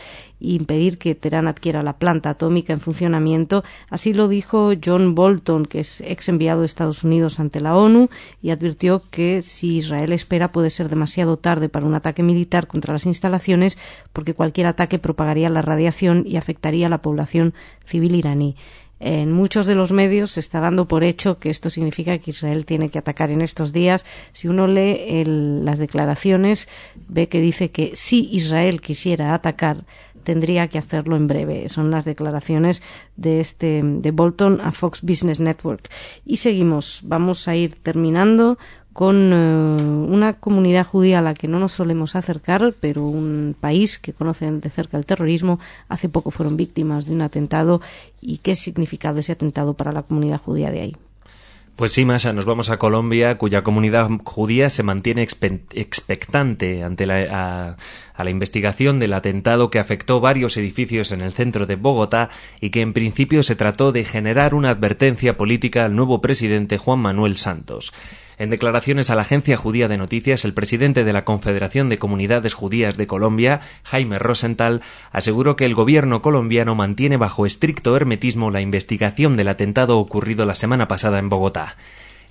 [0.42, 3.64] e impedir que Teherán adquiera la planta atómica en funcionamiento.
[3.90, 8.10] Así lo dijo John Bolton, que es ex enviado de Estados Unidos ante la ONU,
[8.42, 12.94] y advirtió que si Israel espera puede ser demasiado tarde para un ataque militar contra
[12.94, 13.78] las instalaciones,
[14.12, 17.54] porque cualquier ataque propagaría la radiación y afectaría a la población
[17.86, 18.56] civil iraní
[19.00, 22.66] en muchos de los medios se está dando por hecho que esto significa que Israel
[22.66, 24.06] tiene que atacar en estos días.
[24.32, 26.68] Si uno lee las declaraciones,
[27.08, 29.86] ve que dice que si Israel quisiera atacar,
[30.24, 31.70] tendría que hacerlo en breve.
[31.70, 32.82] Son las declaraciones
[33.16, 35.90] de este de Bolton a Fox Business Network.
[36.26, 37.02] Y seguimos.
[37.04, 38.58] Vamos a ir terminando
[38.96, 44.00] con eh, una comunidad judía a la que no nos solemos acercar, pero un país
[44.00, 45.60] que conoce de cerca el terrorismo.
[45.90, 47.82] Hace poco fueron víctimas de un atentado
[48.22, 50.96] y qué significado ese atentado para la comunidad judía de ahí.
[51.76, 57.76] Pues sí, Masha, nos vamos a Colombia, cuya comunidad judía se mantiene expectante ante la,
[58.14, 62.30] a la investigación del atentado que afectó varios edificios en el centro de Bogotá
[62.62, 67.00] y que en principio se trató de generar una advertencia política al nuevo presidente Juan
[67.00, 67.92] Manuel Santos.
[68.38, 72.54] En declaraciones a la agencia judía de noticias, el presidente de la Confederación de Comunidades
[72.54, 78.60] Judías de Colombia, Jaime Rosenthal, aseguró que el gobierno colombiano mantiene bajo estricto hermetismo la
[78.60, 81.78] investigación del atentado ocurrido la semana pasada en Bogotá.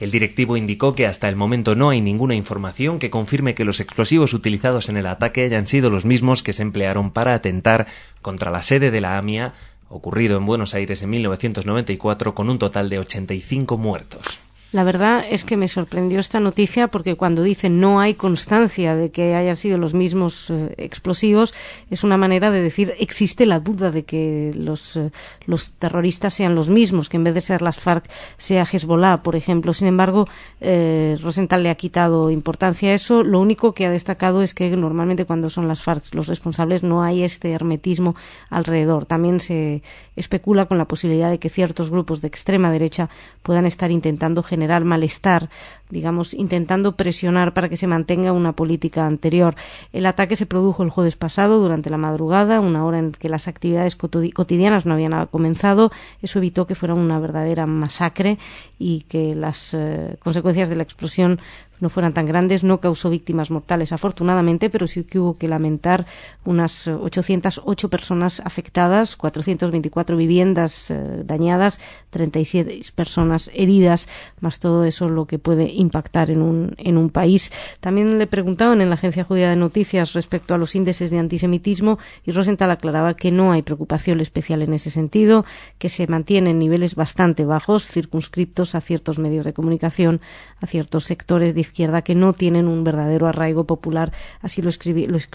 [0.00, 3.80] El directivo indicó que hasta el momento no hay ninguna información que confirme que los
[3.80, 7.86] explosivos utilizados en el ataque hayan sido los mismos que se emplearon para atentar
[8.20, 9.54] contra la sede de la AMIA,
[9.88, 14.40] ocurrido en Buenos Aires en 1994 con un total de 85 muertos.
[14.74, 19.12] La verdad es que me sorprendió esta noticia porque cuando dicen no hay constancia de
[19.12, 21.54] que hayan sido los mismos eh, explosivos,
[21.90, 25.12] es una manera de decir existe la duda de que los, eh,
[25.46, 29.36] los terroristas sean los mismos, que en vez de ser las FARC sea Hezbollah, por
[29.36, 29.72] ejemplo.
[29.72, 30.26] Sin embargo,
[30.60, 33.22] eh, Rosenthal le ha quitado importancia a eso.
[33.22, 37.04] Lo único que ha destacado es que normalmente cuando son las FARC los responsables no
[37.04, 38.16] hay este hermetismo
[38.50, 39.06] alrededor.
[39.06, 39.84] También se
[40.16, 43.08] especula con la posibilidad de que ciertos grupos de extrema derecha
[43.44, 45.50] puedan estar intentando generar generar malestar,
[45.90, 49.54] digamos, intentando presionar para que se mantenga una política anterior.
[49.92, 53.46] El ataque se produjo el jueves pasado durante la madrugada, una hora en que las
[53.46, 55.92] actividades cotidianas no habían comenzado.
[56.22, 58.38] Eso evitó que fuera una verdadera masacre
[58.78, 61.40] y que las eh, consecuencias de la explosión
[61.80, 66.06] no fueran tan grandes, no causó víctimas mortales afortunadamente, pero sí que hubo que lamentar
[66.44, 74.08] unas 808 personas afectadas, 424 viviendas eh, dañadas, 37 personas heridas,
[74.40, 77.52] más todo eso lo que puede impactar en un, en un país.
[77.80, 81.98] También le preguntaban en la Agencia Judía de Noticias respecto a los índices de antisemitismo
[82.24, 85.44] y Rosenthal aclaraba que no hay preocupación especial en ese sentido,
[85.78, 90.20] que se mantienen niveles bastante bajos, circunscriptos a ciertos medios de comunicación,
[90.64, 94.70] a ciertos sectores de izquierda que no tienen un verdadero arraigo popular, así lo,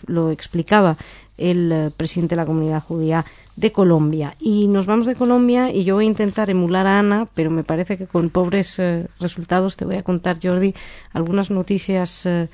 [0.08, 0.98] lo, explicaba
[1.38, 4.36] el eh, presidente de la comunidad judía de Colombia.
[4.40, 7.64] Y nos vamos de Colombia y yo voy a intentar emular a Ana, pero me
[7.64, 10.74] parece que con pobres eh, resultados te voy a contar, Jordi,
[11.14, 12.26] algunas noticias.
[12.26, 12.48] Eh,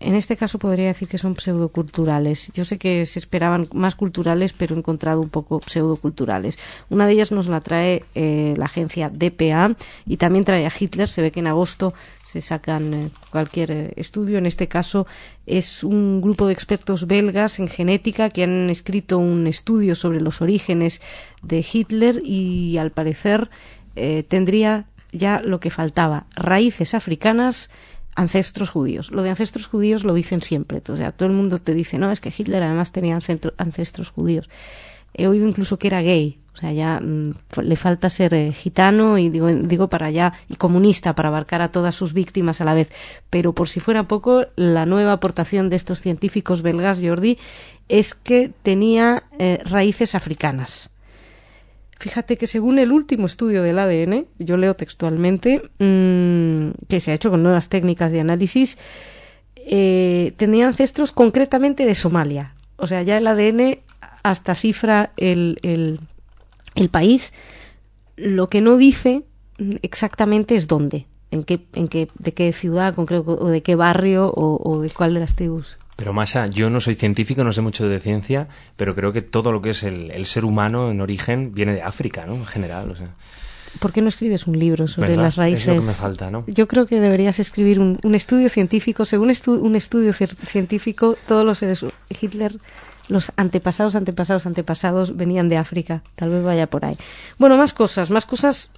[0.00, 2.52] en este caso podría decir que son pseudoculturales.
[2.54, 6.56] Yo sé que se esperaban más culturales, pero he encontrado un poco pseudoculturales.
[6.88, 9.74] Una de ellas nos la trae eh, la agencia DPA
[10.06, 11.08] y también trae a Hitler.
[11.08, 14.38] Se ve que en agosto se sacan eh, cualquier eh, estudio.
[14.38, 15.08] En este caso
[15.46, 20.40] es un grupo de expertos belgas en genética que han escrito un estudio sobre los
[20.40, 21.00] orígenes
[21.42, 23.50] de Hitler y al parecer
[24.28, 27.68] tendría ya lo que faltaba, raíces africanas
[28.18, 29.12] ancestros judíos.
[29.12, 30.82] Lo de ancestros judíos lo dicen siempre.
[30.88, 33.16] O sea, todo el mundo te dice, no, es que Hitler además tenía
[33.56, 34.50] ancestros judíos.
[35.14, 36.38] He oído incluso que era gay.
[36.52, 40.56] O sea, ya mm, le falta ser eh, gitano y digo, digo para allá, y
[40.56, 42.90] comunista para abarcar a todas sus víctimas a la vez.
[43.30, 47.38] Pero por si fuera poco, la nueva aportación de estos científicos belgas, Jordi,
[47.88, 50.90] es que tenía eh, raíces africanas.
[51.98, 57.14] Fíjate que según el último estudio del ADN, yo leo textualmente, mm, que se ha
[57.14, 58.78] hecho con nuevas técnicas de análisis,
[59.56, 62.54] eh, tenía ancestros concretamente de Somalia.
[62.76, 63.80] O sea, ya el ADN
[64.22, 67.32] hasta cifra el, el, país.
[68.16, 69.24] Lo que no dice
[69.82, 74.32] exactamente es dónde, en qué, en qué, de qué ciudad concreto, o de qué barrio,
[74.32, 75.78] o de cuál de las tribus.
[75.98, 79.50] Pero Masa, yo no soy científico, no sé mucho de ciencia, pero creo que todo
[79.50, 82.36] lo que es el, ser humano en origen viene de África, ¿no?
[82.36, 83.08] En general, o sea.
[83.80, 85.66] ¿Por qué no escribes un libro sobre las raíces?
[85.66, 86.44] Es lo que me falta, ¿no?
[86.46, 89.04] Yo creo que deberías escribir un, estudio científico.
[89.04, 92.60] Según un estudio científico, todos los seres Hitler,
[93.08, 96.04] los antepasados, antepasados, antepasados venían de África.
[96.14, 96.96] Tal vez vaya por ahí.
[97.38, 98.70] Bueno, más cosas, más cosas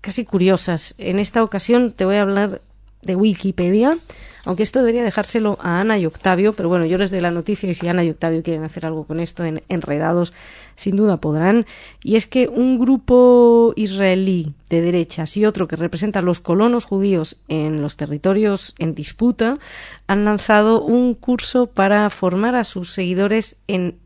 [0.00, 0.96] casi curiosas.
[0.98, 2.60] En esta ocasión te voy a hablar
[3.06, 3.98] de Wikipedia
[4.46, 7.68] aunque esto debería dejárselo a Ana y Octavio, pero bueno, yo les doy la noticia
[7.68, 10.32] y si Ana y Octavio quieren hacer algo con esto en enredados,
[10.76, 11.66] sin duda podrán.
[12.04, 16.84] Y es que un grupo israelí de derechas y otro que representa a los colonos
[16.84, 19.58] judíos en los territorios en disputa
[20.06, 23.98] han lanzado un curso para formar a sus seguidores en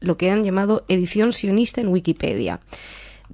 [0.00, 2.58] lo que han llamado edición sionista en Wikipedia.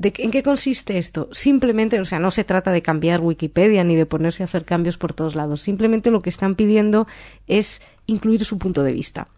[0.03, 1.29] ¿En qué consiste esto?
[1.33, 4.97] Simplemente, o sea, no se trata de cambiar Wikipedia ni de ponerse a hacer cambios
[4.97, 5.61] por todos lados.
[5.61, 7.07] Simplemente lo que están pidiendo
[7.47, 9.29] es incluir su punto de vista.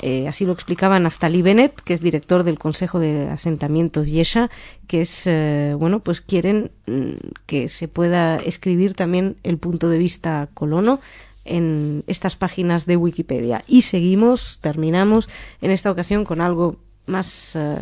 [0.00, 4.48] Eh, así lo explicaba Naftali Bennett, que es director del Consejo de Asentamientos Yesha,
[4.86, 7.14] que es, eh, bueno, pues quieren mm,
[7.46, 11.00] que se pueda escribir también el punto de vista colono
[11.44, 13.64] en estas páginas de Wikipedia.
[13.66, 15.28] Y seguimos, terminamos
[15.60, 17.56] en esta ocasión con algo más.
[17.56, 17.78] Eh,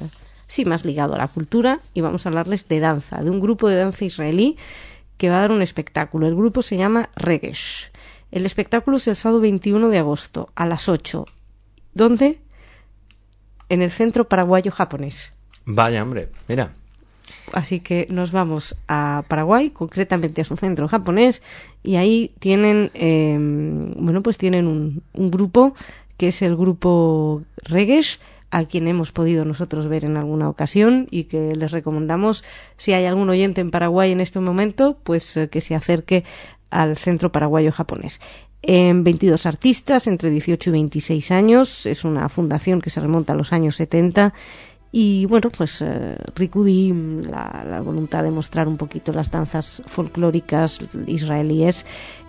[0.47, 3.69] sí más ligado a la cultura y vamos a hablarles de danza, de un grupo
[3.69, 4.57] de danza israelí
[5.17, 6.27] que va a dar un espectáculo.
[6.27, 7.91] El grupo se llama Regesh.
[8.31, 11.25] El espectáculo es el sábado 21 de agosto a las 8.
[11.95, 12.41] ¿Dónde?
[13.69, 15.33] En el Centro Paraguayo Japonés.
[15.65, 16.73] Vaya, hombre, mira.
[17.53, 21.43] Así que nos vamos a Paraguay, concretamente a su centro japonés,
[21.83, 25.75] y ahí tienen, em, bueno, pues tienen un, un grupo
[26.17, 28.19] que es el grupo Regesh,
[28.57, 32.43] a quien hemos podido nosotros ver en alguna ocasión y que les recomendamos,
[32.79, 36.25] si hay algún oyente en Paraguay en este momento, pues eh, que se acerque
[36.71, 38.19] al Centro Paraguayo Japonés.
[38.63, 43.37] En 22 artistas entre 18 y 26 años, es una fundación que se remonta a
[43.37, 44.33] los años 70
[44.91, 51.85] y bueno, pues eh, Rikudi, la, voluntad de mostrar un poquito las danzas folclóricas israelíes.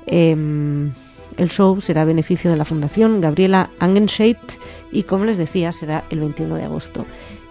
[0.05, 0.91] Em,
[1.37, 4.59] el show será a beneficio de la Fundación Gabriela Angenscheidt
[4.91, 7.05] y, como les decía, será el 21 de agosto.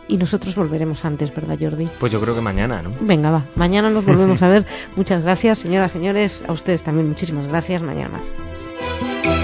[0.08, 1.88] Y nosotros volveremos antes, ¿verdad, Jordi?
[1.98, 2.90] Pues yo creo que mañana, ¿no?
[3.00, 3.42] Venga, va.
[3.56, 4.64] Mañana nos volvemos a ver.
[4.94, 6.44] Muchas gracias, señoras, señores.
[6.46, 7.82] A ustedes también muchísimas gracias.
[7.82, 9.35] Mañana más.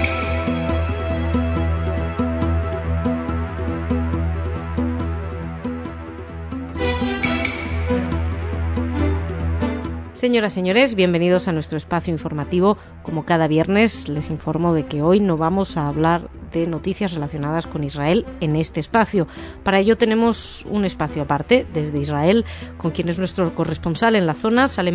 [10.23, 12.77] Señoras, señores, bienvenidos a nuestro espacio informativo.
[13.01, 17.67] Como cada viernes, les informo de que hoy no vamos a hablar de noticias relacionadas
[17.67, 19.27] con Israel en este espacio.
[19.63, 22.45] Para ello tenemos un espacio aparte desde Israel,
[22.77, 24.91] con quien es nuestro corresponsal en la zona, Sale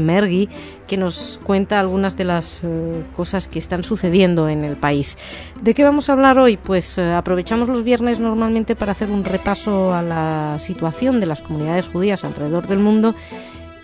[0.00, 0.50] Mergui,
[0.86, 5.16] que nos cuenta algunas de las eh, cosas que están sucediendo en el país.
[5.62, 6.58] ¿De qué vamos a hablar hoy?
[6.58, 11.40] Pues eh, aprovechamos los viernes normalmente para hacer un repaso a la situación de las
[11.40, 13.14] comunidades judías alrededor del mundo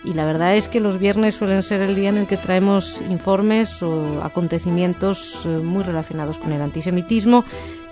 [0.03, 3.01] y la verdad es que los viernes suelen ser el día en el que traemos
[3.09, 7.43] informes o acontecimientos eh, muy relacionados con el antisemitismo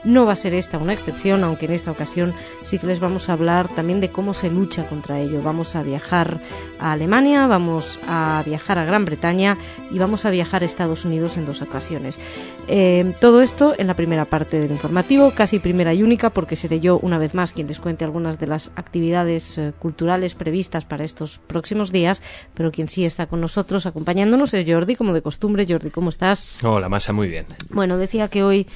[0.03, 2.33] no va a ser esta una excepción, aunque en esta ocasión
[2.63, 5.41] sí que les vamos a hablar también de cómo se lucha contra ello.
[5.41, 6.39] Vamos a viajar
[6.79, 9.57] a Alemania, vamos a viajar a Gran Bretaña
[9.91, 12.19] y vamos a viajar a Estados Unidos en dos ocasiones.
[12.67, 16.79] Eh, todo esto en la primera parte del informativo, casi primera y única, porque seré
[16.79, 21.03] yo una vez más quien les cuente algunas de las actividades eh, culturales previstas para
[21.03, 22.21] estos próximos días,
[22.53, 25.65] pero quien sí está con nosotros acompañándonos es Jordi, como de costumbre.
[25.67, 26.63] Jordi, ¿cómo estás?
[26.63, 27.45] Hola, Masa, muy bien.
[27.69, 28.67] Bueno, decía que hoy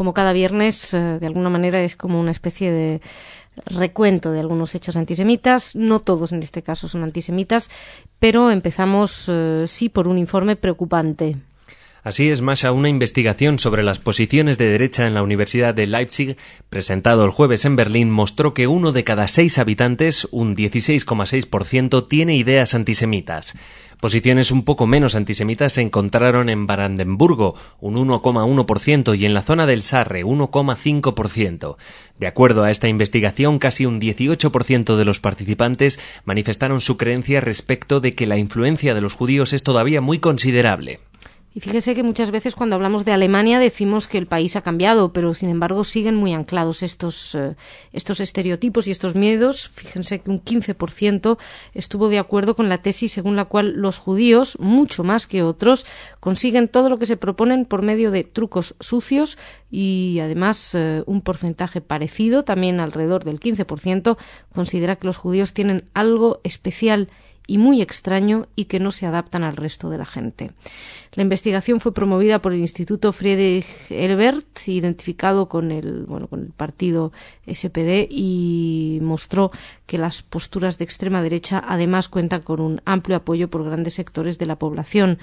[0.00, 3.02] como cada viernes, eh, de alguna manera es como una especie de
[3.66, 5.76] recuento de algunos hechos antisemitas.
[5.76, 7.68] No todos en este caso son antisemitas,
[8.18, 11.36] pero empezamos eh, sí por un informe preocupante.
[12.02, 16.38] Así es, Masha, una investigación sobre las posiciones de derecha en la Universidad de Leipzig,
[16.70, 22.36] presentado el jueves en Berlín, mostró que uno de cada seis habitantes, un 16,6%, tiene
[22.36, 23.54] ideas antisemitas.
[24.00, 29.66] Posiciones un poco menos antisemitas se encontraron en Brandenburgo, un 1,1%, y en la zona
[29.66, 31.76] del Sarre, 1,5%.
[32.18, 38.00] De acuerdo a esta investigación, casi un 18% de los participantes manifestaron su creencia respecto
[38.00, 41.00] de que la influencia de los judíos es todavía muy considerable.
[41.52, 45.12] Y fíjese que muchas veces cuando hablamos de Alemania decimos que el país ha cambiado,
[45.12, 47.56] pero sin embargo siguen muy anclados estos, eh,
[47.92, 49.68] estos estereotipos y estos miedos.
[49.74, 51.38] Fíjense que un 15%
[51.74, 55.86] estuvo de acuerdo con la tesis según la cual los judíos, mucho más que otros,
[56.20, 59.36] consiguen todo lo que se proponen por medio de trucos sucios
[59.72, 64.18] y además eh, un porcentaje parecido, también alrededor del 15%,
[64.54, 67.08] considera que los judíos tienen algo especial
[67.46, 70.50] y muy extraño y que no se adaptan al resto de la gente.
[71.12, 76.50] La investigación fue promovida por el Instituto Friedrich Elbert, identificado con el, bueno, con el
[76.50, 77.12] partido
[77.46, 79.50] SPD y mostró
[79.86, 84.38] que las posturas de extrema derecha además cuentan con un amplio apoyo por grandes sectores
[84.38, 85.18] de la población.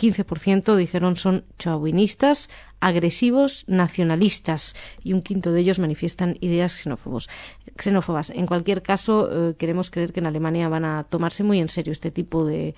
[0.00, 2.48] 15% dijeron son chauvinistas,
[2.80, 4.74] agresivos, nacionalistas
[5.04, 7.28] y un quinto de ellos manifiestan ideas xenófobos,
[7.76, 8.30] xenófobas.
[8.30, 11.92] En cualquier caso, eh, queremos creer que en Alemania van a tomarse muy en serio
[11.92, 12.74] este tipo de,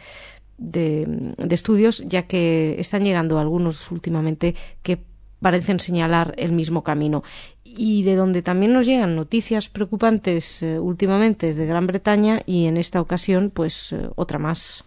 [0.58, 1.06] de,
[1.50, 4.98] estudios, ya que están llegando algunos últimamente que
[5.40, 7.22] parecen señalar el mismo camino.
[7.64, 12.76] Y de donde también nos llegan noticias preocupantes eh, últimamente de Gran Bretaña y en
[12.76, 14.84] esta ocasión, pues eh, otra más.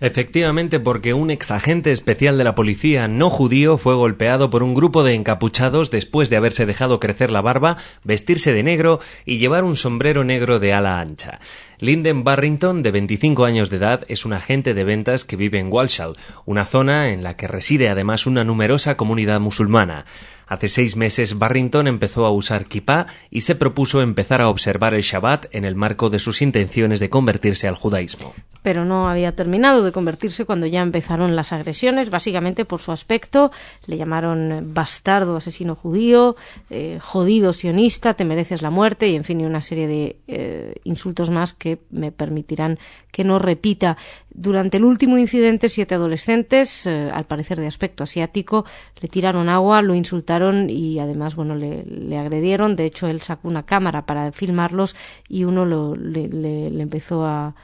[0.00, 5.02] Efectivamente, porque un exagente especial de la policía no judío fue golpeado por un grupo
[5.02, 9.74] de encapuchados después de haberse dejado crecer la barba, vestirse de negro y llevar un
[9.74, 11.40] sombrero negro de ala ancha.
[11.80, 15.72] Linden Barrington, de 25 años de edad, es un agente de ventas que vive en
[15.72, 20.04] Walshall, una zona en la que reside además una numerosa comunidad musulmana.
[20.48, 25.02] Hace seis meses Barrington empezó a usar kippah y se propuso empezar a observar el
[25.02, 28.32] Shabbat en el marco de sus intenciones de convertirse al judaísmo.
[28.62, 33.52] Pero no había terminado de convertirse cuando ya empezaron las agresiones, básicamente por su aspecto.
[33.86, 36.34] Le llamaron bastardo, asesino judío,
[36.70, 41.30] eh, jodido sionista, te mereces la muerte y, en fin, una serie de eh, insultos
[41.30, 42.78] más que me permitirán
[43.10, 43.96] que no repita.
[44.30, 48.64] Durante el último incidente, siete adolescentes, eh, al parecer de aspecto asiático,
[49.00, 52.76] le tiraron agua, lo insultaron y además, bueno, le, agredieron.
[52.76, 54.94] De hecho, él sacó una cámara para filmarlos
[55.28, 57.54] y uno le empezó a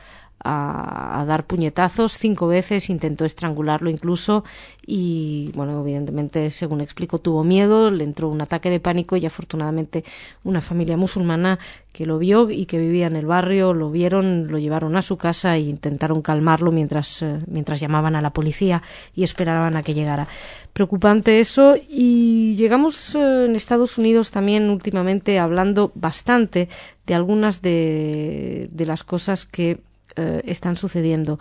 [0.44, 2.18] a, dar puñetazos.
[2.18, 4.44] Cinco veces, intentó estrangularlo incluso
[4.86, 10.04] y, bueno, evidentemente, según explico, tuvo miedo, le entró un ataque de pánico y afortunadamente
[10.44, 11.58] una familia musulmana
[11.92, 15.16] que lo vio y que vivía en el barrio, lo vieron, lo llevaron a su
[15.16, 18.82] casa e intentaron calmarlo mientras, eh, mientras llamaban a la policía
[19.14, 20.26] y esperaban a que llegara.
[20.72, 21.76] Preocupante eso.
[21.88, 26.68] Y llegamos eh, en Estados Unidos también últimamente hablando bastante
[27.06, 29.78] de algunas de, de las cosas que
[30.16, 31.38] eh, están sucediendo.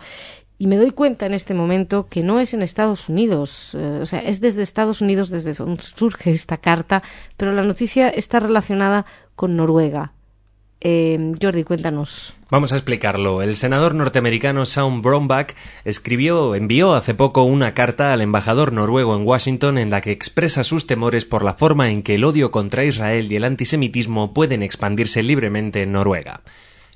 [0.56, 4.06] Y me doy cuenta en este momento que no es en Estados Unidos, eh, o
[4.06, 7.02] sea, es desde Estados Unidos desde donde surge esta carta,
[7.36, 9.04] pero la noticia está relacionada
[9.34, 10.12] con Noruega.
[10.86, 12.34] Eh, Jordi, cuéntanos.
[12.50, 13.40] Vamos a explicarlo.
[13.40, 19.26] El senador norteamericano Sean Brownback escribió, envió hace poco una carta al embajador noruego en
[19.26, 22.84] Washington en la que expresa sus temores por la forma en que el odio contra
[22.84, 26.42] Israel y el antisemitismo pueden expandirse libremente en Noruega.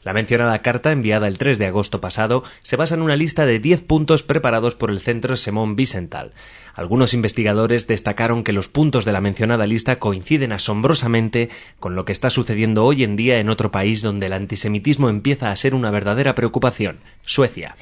[0.04, 3.58] La mencionada carta, enviada el 3 de agosto pasado, se basa en una lista de
[3.58, 6.32] 10 puntos preparados por el Centro Simón Wiesenthal.
[6.74, 11.48] Algunos investigadores destacaron que los puntos de la mencionada lista coinciden asombrosamente
[11.80, 15.50] con lo que está sucediendo hoy en día en otro país donde el antisemitismo empieza
[15.50, 17.74] a ser una verdadera preocupación, Suecia.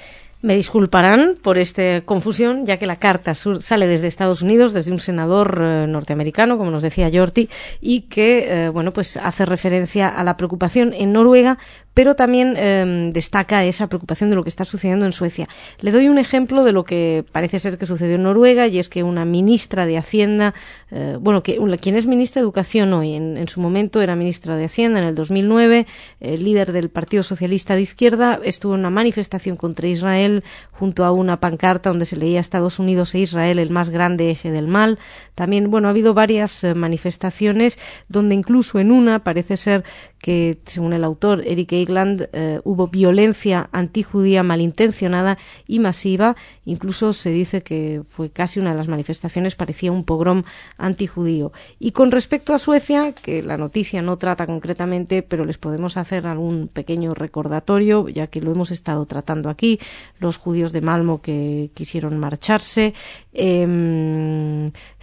[0.43, 5.01] Me disculparán por esta confusión, ya que la carta sale desde Estados Unidos, desde un
[5.01, 7.49] senador eh, norteamericano, como nos decía Jorti,
[7.81, 11.59] y que, eh, bueno, pues hace referencia a la preocupación en Noruega
[11.97, 15.49] pero también em, destaca esa preocupación de lo que está sucediendo en Suecia.
[15.81, 18.91] Le doy un ejemplo de lo que parece ser que sucedió en Noruega y es
[18.91, 20.53] que una ministra de Hacienda,
[20.91, 24.67] eh, bueno, que, quien es ministra de Educación hoy, en, su momento era ministra de
[24.67, 25.87] Hacienda en el 2009,
[26.21, 31.13] el líder del Partido Socialista de Izquierda, estuvo en una manifestación contra Israel junto a
[31.13, 34.99] una pancarta donde se leía Estados Unidos e Israel el más grande eje del mal.
[35.35, 39.83] También, bueno, ha habido varias eh, manifestaciones donde incluso en una parece ser
[40.27, 46.35] que, según el autor Eric Egeland, eh, hubo violencia antijudía malintencionada y masiva.
[46.65, 50.43] Incluso se dice que fue casi una de las manifestaciones, parecía un pogrom
[50.79, 51.53] antijudío.
[51.79, 56.27] Y con respecto a Suecia, que la noticia no trata concretamente, pero les podemos hacer
[56.27, 59.79] algún pequeño recordatorio, ya que lo hemos estado tratando aquí,
[60.19, 62.95] los judíos de Malmo que quisieron marcharse,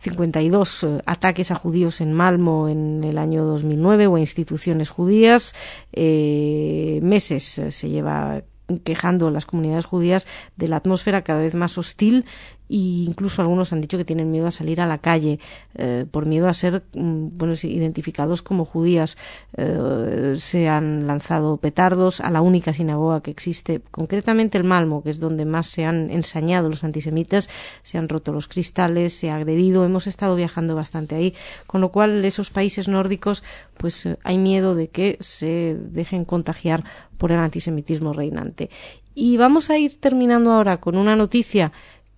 [0.04, 4.90] 52 em, eh, ataques a judíos en Malmo en el año 2009 o a instituciones
[4.90, 5.56] judías.
[5.94, 8.44] Eh, meses eh, se lleva
[8.84, 12.26] quejando las comunidades judías de la atmósfera cada vez más hostil
[12.74, 15.40] e incluso algunos han dicho que tienen miedo a salir a la calle
[15.76, 19.16] eh, por miedo a ser mm, bueno, identificados como judías.
[19.56, 25.12] Eh, se han lanzado petardos a la única sinagoga que existe, concretamente el Malmo, que
[25.12, 27.48] es donde más se han ensañado los antisemitas,
[27.84, 31.36] se han roto los cristales, se ha agredido, hemos estado viajando bastante ahí,
[31.68, 33.44] con lo cual esos países nórdicos
[33.78, 36.84] pues eh, hay miedo de que se dejen contagiar
[37.20, 38.72] por el antisemitismo reinante.
[39.14, 41.72] Y vamos a ir terminando ahora con una noticia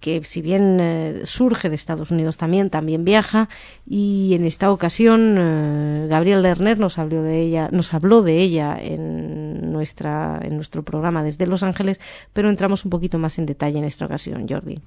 [0.06, 3.50] que si bien eh, surge de Estados Unidos también, también viaja
[3.88, 8.78] y en esta ocasión eh, Gabriel Lerner nos habló de ella, nos habló de ella
[8.80, 12.00] en nuestra en nuestro programa desde Los Ángeles,
[12.34, 14.80] pero entramos un poquito más en detalle en esta ocasión, Jordi.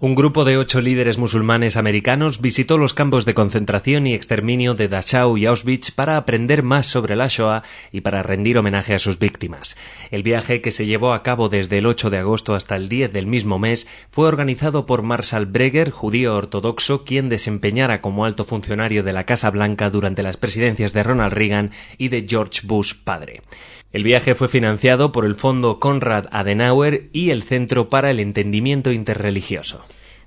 [0.00, 4.86] Un grupo de ocho líderes musulmanes americanos visitó los campos de concentración y exterminio de
[4.86, 9.18] Dachau y Auschwitz para aprender más sobre la Shoah y para rendir homenaje a sus
[9.18, 9.76] víctimas.
[10.12, 13.12] El viaje, que se llevó a cabo desde el 8 de agosto hasta el 10
[13.12, 19.02] del mismo mes, fue organizado por Marshall Breger, judío ortodoxo, quien desempeñara como alto funcionario
[19.02, 23.42] de la Casa Blanca durante las presidencias de Ronald Reagan y de George Bush padre.
[23.90, 28.92] El viaje fue financiado por el Fondo Konrad Adenauer y el Centro para el Entendimiento
[28.92, 29.84] Interreligioso.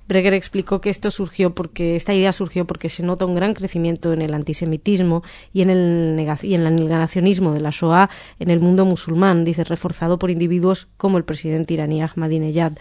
[0.08, 4.12] Breger explicó que esto surgió porque esta idea surgió porque se nota un gran crecimiento
[4.12, 5.22] en el antisemitismo
[5.52, 9.64] y en el, y en el negacionismo de la Shoah en el mundo musulmán, dice,
[9.64, 12.72] reforzado por individuos como el presidente iraní Ahmadinejad.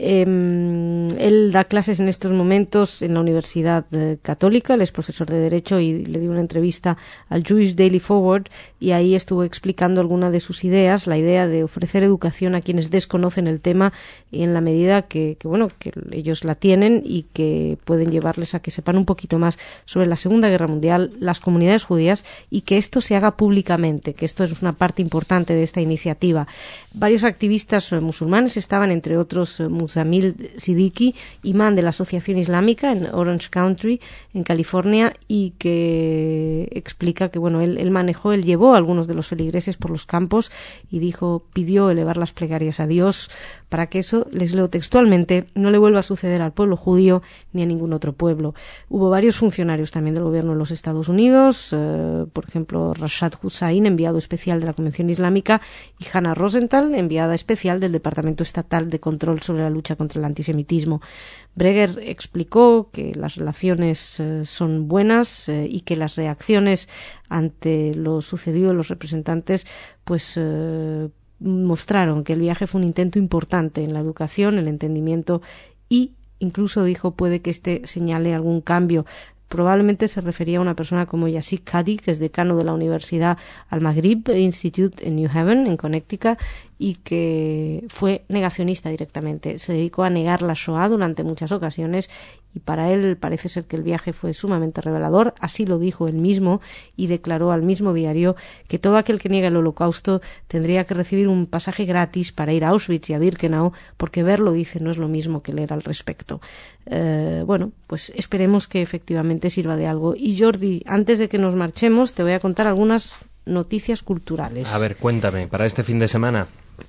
[0.00, 5.28] Em, él da clases en estos momentos en la Universidad eh, Católica, él es profesor
[5.28, 6.96] de Derecho y le dio una entrevista
[7.28, 8.44] al Jewish Daily Forward
[8.78, 12.90] y ahí estuvo explicando alguna de sus ideas, la idea de ofrecer educación a quienes
[12.90, 13.92] desconocen el tema
[14.30, 18.60] y en la medida que, bueno, que ellos la tienen y que pueden llevarles a
[18.60, 22.76] que sepan un poquito más sobre la Segunda Guerra Mundial, las comunidades judías y que
[22.76, 26.46] esto se haga públicamente, que esto es una parte importante de esta iniciativa.
[26.92, 32.92] Varios activistas eh, musulmanes estaban, entre otros, eh, Musamil Siddiqui, imán de la Asociación Islámica
[32.92, 34.00] en Orange Country,
[34.34, 39.28] en California, y que explica que bueno, él, manejó, él llevó a algunos de los
[39.28, 40.50] feligreses por los campos
[40.90, 43.30] y dijo, pidió elevar las plegarias a Dios
[43.68, 47.62] para que eso, les leo textualmente, no le vuelva a suceder al pueblo judío ni
[47.62, 48.54] a ningún otro pueblo.
[48.88, 53.86] Hubo varios funcionarios también del gobierno de los Estados Unidos, eh, por ejemplo, Rashad Hussain,
[53.86, 55.60] enviado especial de la Convención Islámica,
[55.98, 60.24] y Hannah Rosenthal, enviada especial del Departamento Estatal de Control sobre la lucha contra el
[60.24, 61.02] antisemitismo.
[61.54, 66.88] Breger explicó que las relaciones eh, son buenas eh, y que las reacciones
[67.28, 69.66] ante lo sucedido los representantes
[70.04, 70.40] pues
[71.40, 75.42] mostraron que el viaje fue un intento importante en la educación, el entendimiento
[75.88, 79.06] y incluso dijo puede que este señale algún cambio
[79.48, 83.38] probablemente se refería a una persona como Yassik Kadi, que es decano de la Universidad
[83.70, 86.38] Al-Maghrib Institute en New Haven, en Connecticut,
[86.78, 89.58] y que fue negacionista directamente.
[89.58, 92.08] Se dedicó a negar la Shoah durante muchas ocasiones
[92.58, 96.16] y para él parece ser que el viaje fue sumamente revelador, así lo dijo él
[96.16, 96.60] mismo
[96.96, 98.34] y declaró al mismo diario
[98.66, 102.64] que todo aquel que niega el holocausto tendría que recibir un pasaje gratis para ir
[102.64, 105.82] a Auschwitz y a Birkenau, porque verlo, dice, no es lo mismo que leer al
[105.82, 106.40] respecto.
[106.86, 110.14] Eh, bueno, pues esperemos que efectivamente sirva de algo.
[110.16, 113.14] Y Jordi, antes de que nos marchemos, te voy a contar algunas
[113.46, 114.68] noticias culturales.
[114.72, 116.48] A ver, cuéntame, para este fin de semana.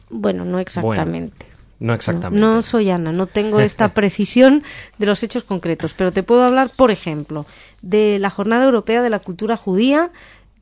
[0.10, 1.49] Bueno, no exactamente.
[1.80, 2.40] No exactamente.
[2.40, 4.64] No, soy Ana, no tengo esta precisión
[4.98, 7.46] de los hechos concretos, pero te puedo hablar, por ejemplo,
[7.82, 10.12] de la Jornada Europea de la Cultura Judía,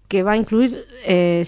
[0.07, 1.43] que va a incluir eh,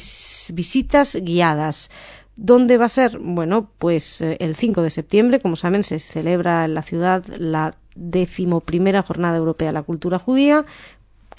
[0.53, 1.91] visitas guiadas.
[2.36, 3.20] ¿Dónde va a ser?
[3.20, 7.76] Bueno, pues eh, el 5 de septiembre, como saben, se celebra en la ciudad la
[7.95, 10.65] decimoprimera Jornada Europea de la Cultura Judía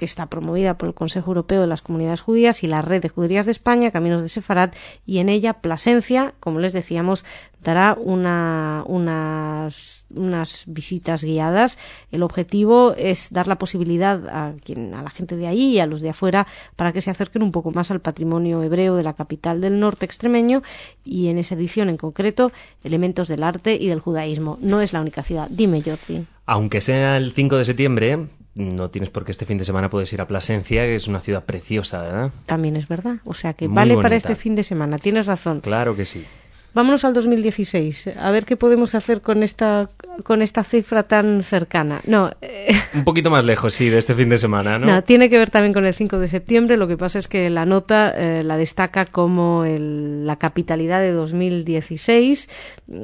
[0.00, 3.10] que está promovida por el Consejo Europeo de las Comunidades Judías y la Red de
[3.10, 4.70] Juderías de España, Caminos de Sefarad,
[5.04, 7.22] y en ella Plasencia, como les decíamos,
[7.62, 11.76] dará una, unas, unas visitas guiadas.
[12.12, 15.86] El objetivo es dar la posibilidad a, quien, a la gente de allí y a
[15.86, 16.46] los de afuera
[16.76, 20.06] para que se acerquen un poco más al patrimonio hebreo de la capital del norte
[20.06, 20.62] extremeño
[21.04, 22.52] y en esa edición en concreto
[22.84, 24.56] elementos del arte y del judaísmo.
[24.62, 25.48] No es la única ciudad.
[25.50, 26.24] Dime, Jordi.
[26.46, 30.12] Aunque sea el 5 de septiembre, no tienes por qué este fin de semana puedes
[30.12, 32.30] ir a Plasencia, que es una ciudad preciosa, ¿verdad?
[32.46, 33.16] También es verdad.
[33.24, 34.98] O sea que vale para este fin de semana.
[34.98, 35.60] Tienes razón.
[35.60, 36.24] Claro que sí.
[36.72, 39.90] Vámonos al 2016, a ver qué podemos hacer con esta,
[40.22, 42.00] con esta cifra tan cercana.
[42.06, 42.30] No.
[42.40, 44.86] Eh, Un poquito más lejos, sí, de este fin de semana, ¿no?
[44.86, 46.76] no tiene que ver también con el 5 de septiembre.
[46.76, 52.48] Lo que pasa es que la nota eh, la destaca como la capitalidad de 2016.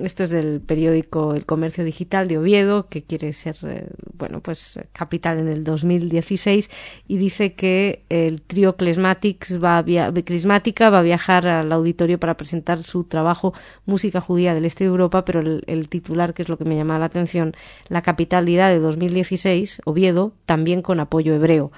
[0.02, 4.78] Esto es del periódico El Comercio Digital de Oviedo, que quiere ser, eh, bueno, pues
[4.92, 6.70] capital en el 2016
[7.08, 9.84] y dice que el trío Clismatics va
[10.24, 13.54] Clismática va a viajar al auditorio para presentar su trabajo
[13.84, 16.98] música judía del este de Europa, pero el, titular, que es lo que me llama
[16.98, 17.54] la atención,
[17.88, 21.72] la capitalidad de 2016, Oviedo, también con apoyo hebreo.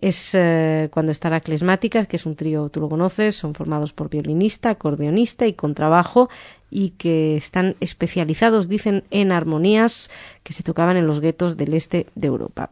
[0.00, 4.10] Es eh, cuando estará Clesmáticas, que es un trío, tú lo conoces, son formados por
[4.10, 6.28] violinista, acordeonista y contrabajo
[6.70, 10.10] y que están especializados, dicen, en armonías
[10.42, 12.70] que se tocaban en los guetos del este de Europa.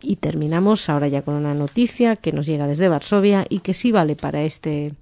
[0.00, 3.92] Y terminamos ahora ya con una noticia que nos llega desde Varsovia y que sí
[3.92, 4.92] vale para este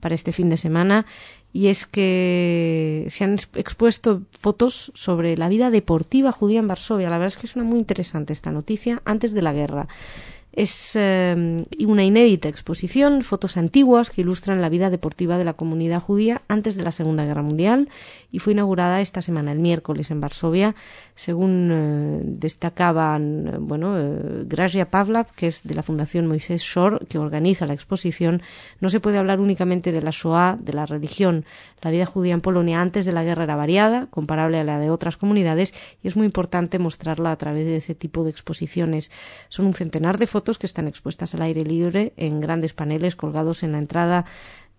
[0.00, 1.06] para este fin de semana
[1.54, 7.08] y es que se han expuesto fotos sobre la vida deportiva judía en Varsovia.
[7.08, 9.86] La verdad es que es una muy interesante esta noticia antes de la guerra.
[10.52, 16.02] Es eh, una inédita exposición, fotos antiguas que ilustran la vida deportiva de la comunidad
[16.02, 17.88] judía antes de la Segunda Guerra Mundial
[18.34, 20.74] y fue inaugurada esta semana, el miércoles, en Varsovia,
[21.14, 23.94] según eh, destacaban, eh, bueno,
[24.44, 28.42] Gracia Pavlav, que es de la Fundación Moisés Shor, que organiza la exposición.
[28.80, 31.44] No se puede hablar únicamente de la Shoah, de la religión.
[31.80, 34.90] La vida judía en Polonia antes de la guerra era variada, comparable a la de
[34.90, 35.72] otras comunidades,
[36.02, 39.12] y es muy importante mostrarla a través de ese tipo de exposiciones.
[39.48, 43.62] Son un centenar de fotos que están expuestas al aire libre en grandes paneles colgados
[43.62, 44.24] en la entrada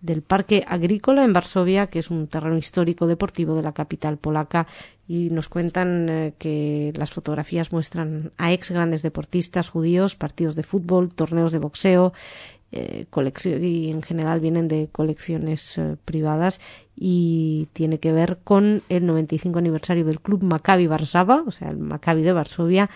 [0.00, 4.66] del Parque Agrícola en Varsovia, que es un terreno histórico deportivo de la capital polaca,
[5.08, 10.62] y nos cuentan eh, que las fotografías muestran a ex grandes deportistas judíos, partidos de
[10.62, 12.12] fútbol, torneos de boxeo,
[12.72, 13.06] eh,
[13.62, 16.60] y en general vienen de colecciones eh, privadas
[16.96, 21.78] y tiene que ver con el 95 aniversario del club Maccabi Varsava, o sea, el
[21.78, 22.90] Maccabi de Varsovia,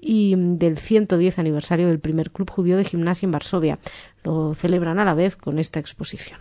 [0.00, 3.78] y del 110 aniversario del primer club judío de gimnasia en Varsovia.
[4.24, 6.40] Lo celebran a la vez con esta exposición.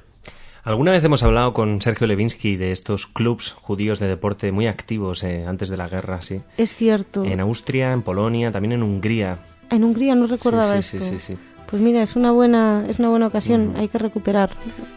[0.64, 5.24] Alguna vez hemos hablado con Sergio Levinsky de estos clubs judíos de deporte muy activos
[5.24, 6.42] eh, antes de la guerra, sí.
[6.58, 7.24] Es cierto.
[7.24, 9.40] En Austria, en Polonia, también en Hungría.
[9.70, 11.10] En Hungría no recordaba sí, esto.
[11.10, 11.38] Sí, sí, sí.
[11.70, 13.76] Pues mira, es una buena, es una buena ocasión.
[13.78, 14.50] Hay que recuperar.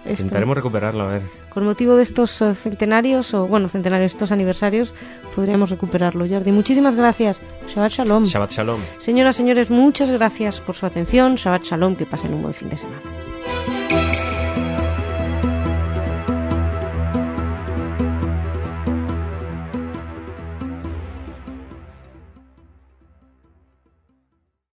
[0.04, 0.10] Esto.
[0.10, 1.22] Intentaremos recuperarlo, a ver.
[1.50, 4.94] Con motivo de estos eh, centenarios, o bueno, centenarios, estos aniversarios,
[5.34, 6.52] podríamos recuperarlo, Jordi.
[6.52, 7.40] Muchísimas gracias.
[7.68, 8.24] Shabbat Shalom.
[8.24, 8.80] Shabbat Shalom.
[8.98, 11.34] Señoras, señores, muchas gracias por su atención.
[11.34, 11.96] Shabbat Shalom.
[11.96, 13.29] Que pasen un buen fin de semana.